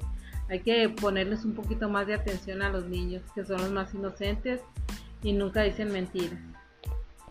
Hay 0.51 0.61
que 0.61 0.90
ponerles 0.90 1.47
un 1.47 1.55
poquito 1.55 1.88
más 1.88 2.07
de 2.07 2.14
atención 2.14 2.61
a 2.61 2.68
los 2.68 2.85
niños, 2.85 3.23
que 3.35 3.47
son 3.47 3.57
los 3.62 3.71
más 3.71 3.94
inocentes 3.94 4.61
y 5.23 5.33
nunca 5.33 5.62
dicen 5.62 5.90
mentiras. 5.90 6.38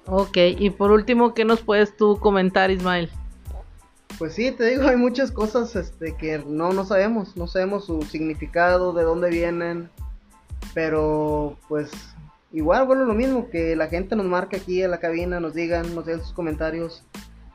Ok, 0.08 0.38
y 0.58 0.72
por 0.72 0.92
último, 0.92 1.36
¿qué 1.36 1.46
nos 1.46 1.62
puedes 1.62 1.96
tú 1.96 2.18
comentar, 2.20 2.72
Ismael? 2.72 3.12
Pues 4.18 4.34
sí, 4.34 4.52
te 4.52 4.66
digo, 4.66 4.88
hay 4.88 4.98
muchas 4.98 5.32
cosas 5.32 5.76
este, 5.76 6.16
que 6.16 6.40
no, 6.40 6.74
no 6.74 6.86
sabemos, 6.86 7.38
no 7.38 7.46
sabemos 7.46 7.86
su 7.86 8.02
significado, 8.02 8.94
de 8.94 9.04
dónde 9.04 9.30
vienen, 9.30 9.92
pero 10.74 11.58
pues 11.68 11.92
igual, 12.52 12.86
bueno, 12.86 13.06
lo 13.06 13.14
mismo, 13.14 13.50
que 13.50 13.76
la 13.76 13.88
gente 13.88 14.16
nos 14.16 14.26
marque 14.26 14.58
aquí 14.58 14.82
en 14.82 14.92
la 14.92 15.00
cabina, 15.00 15.40
nos 15.40 15.54
digan, 15.54 15.94
nos 15.96 16.06
den 16.06 16.20
sus 16.20 16.34
comentarios 16.34 17.04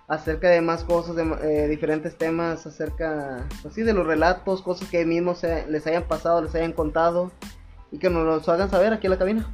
acerca 0.09 0.51
de 0.51 0.61
más 0.61 0.85
cosas, 0.85 1.17
de 1.17 1.25
eh, 1.43 1.69
diferentes 1.69 2.17
temas, 2.17 2.67
acerca, 2.67 3.47
pues 3.63 3.75
de 3.75 3.93
los 3.95 4.07
relatos, 4.07 4.63
cosas 4.63 4.89
que 4.91 5.05
mismos 5.07 5.43
les 5.69 5.87
hayan 5.87 6.05
pasado, 6.05 6.43
les 6.43 6.55
hayan 6.55 6.73
contado 6.73 7.33
y 7.91 7.99
que 7.99 8.11
nos 8.11 8.25
los 8.25 8.49
hagan 8.49 8.71
saber 8.71 8.93
aquí 8.93 9.07
en 9.07 9.13
la 9.13 9.19
cabina. 9.19 9.47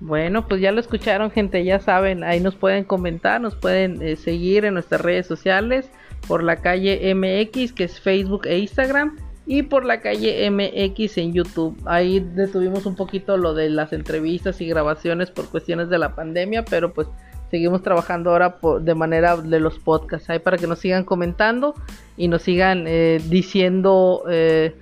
Bueno, 0.00 0.48
pues 0.48 0.60
ya 0.60 0.72
lo 0.72 0.80
escucharon, 0.80 1.30
gente, 1.30 1.62
ya 1.62 1.78
saben, 1.78 2.24
ahí 2.24 2.40
nos 2.40 2.56
pueden 2.56 2.84
comentar, 2.84 3.40
nos 3.40 3.54
pueden 3.54 4.00
eh, 4.02 4.16
seguir 4.16 4.64
en 4.64 4.74
nuestras 4.74 5.00
redes 5.00 5.26
sociales 5.26 5.90
por 6.26 6.42
la 6.42 6.56
calle 6.56 7.14
MX, 7.14 7.72
que 7.72 7.84
es 7.84 8.00
Facebook 8.00 8.46
e 8.46 8.58
Instagram 8.58 9.16
y 9.50 9.64
por 9.64 9.84
la 9.84 10.00
calle 10.00 10.48
MX 10.48 11.18
en 11.18 11.32
YouTube. 11.32 11.76
Ahí 11.84 12.20
detuvimos 12.20 12.86
un 12.86 12.94
poquito 12.94 13.36
lo 13.36 13.52
de 13.52 13.68
las 13.68 13.92
entrevistas 13.92 14.60
y 14.60 14.68
grabaciones 14.68 15.32
por 15.32 15.48
cuestiones 15.48 15.88
de 15.88 15.98
la 15.98 16.14
pandemia, 16.14 16.64
pero 16.64 16.92
pues 16.92 17.08
seguimos 17.50 17.82
trabajando 17.82 18.30
ahora 18.30 18.58
de 18.80 18.94
manera 18.94 19.36
de 19.36 19.58
los 19.58 19.80
podcasts. 19.80 20.30
Ahí 20.30 20.38
para 20.38 20.56
que 20.56 20.68
nos 20.68 20.78
sigan 20.78 21.02
comentando 21.02 21.74
y 22.16 22.28
nos 22.28 22.42
sigan 22.42 22.84
eh, 22.86 23.20
diciendo 23.28 24.22
eh, 24.30 24.76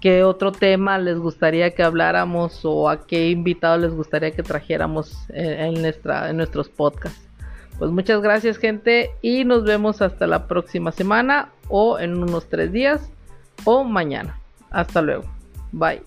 qué 0.00 0.24
otro 0.24 0.52
tema 0.52 0.96
les 0.96 1.18
gustaría 1.18 1.74
que 1.74 1.82
habláramos 1.82 2.64
o 2.64 2.88
a 2.88 3.06
qué 3.06 3.28
invitado 3.28 3.76
les 3.76 3.92
gustaría 3.92 4.30
que 4.30 4.42
trajéramos 4.42 5.28
eh, 5.34 5.68
en, 5.68 5.82
nuestra, 5.82 6.30
en 6.30 6.38
nuestros 6.38 6.70
podcasts. 6.70 7.28
Pues 7.78 7.90
muchas 7.90 8.22
gracias 8.22 8.56
gente 8.56 9.10
y 9.20 9.44
nos 9.44 9.64
vemos 9.64 10.00
hasta 10.00 10.26
la 10.26 10.46
próxima 10.46 10.92
semana 10.92 11.50
o 11.68 11.98
en 11.98 12.22
unos 12.22 12.48
tres 12.48 12.72
días 12.72 13.10
o 13.64 13.84
mañana. 13.84 14.38
Hasta 14.70 15.00
luego. 15.00 15.24
Bye. 15.72 16.02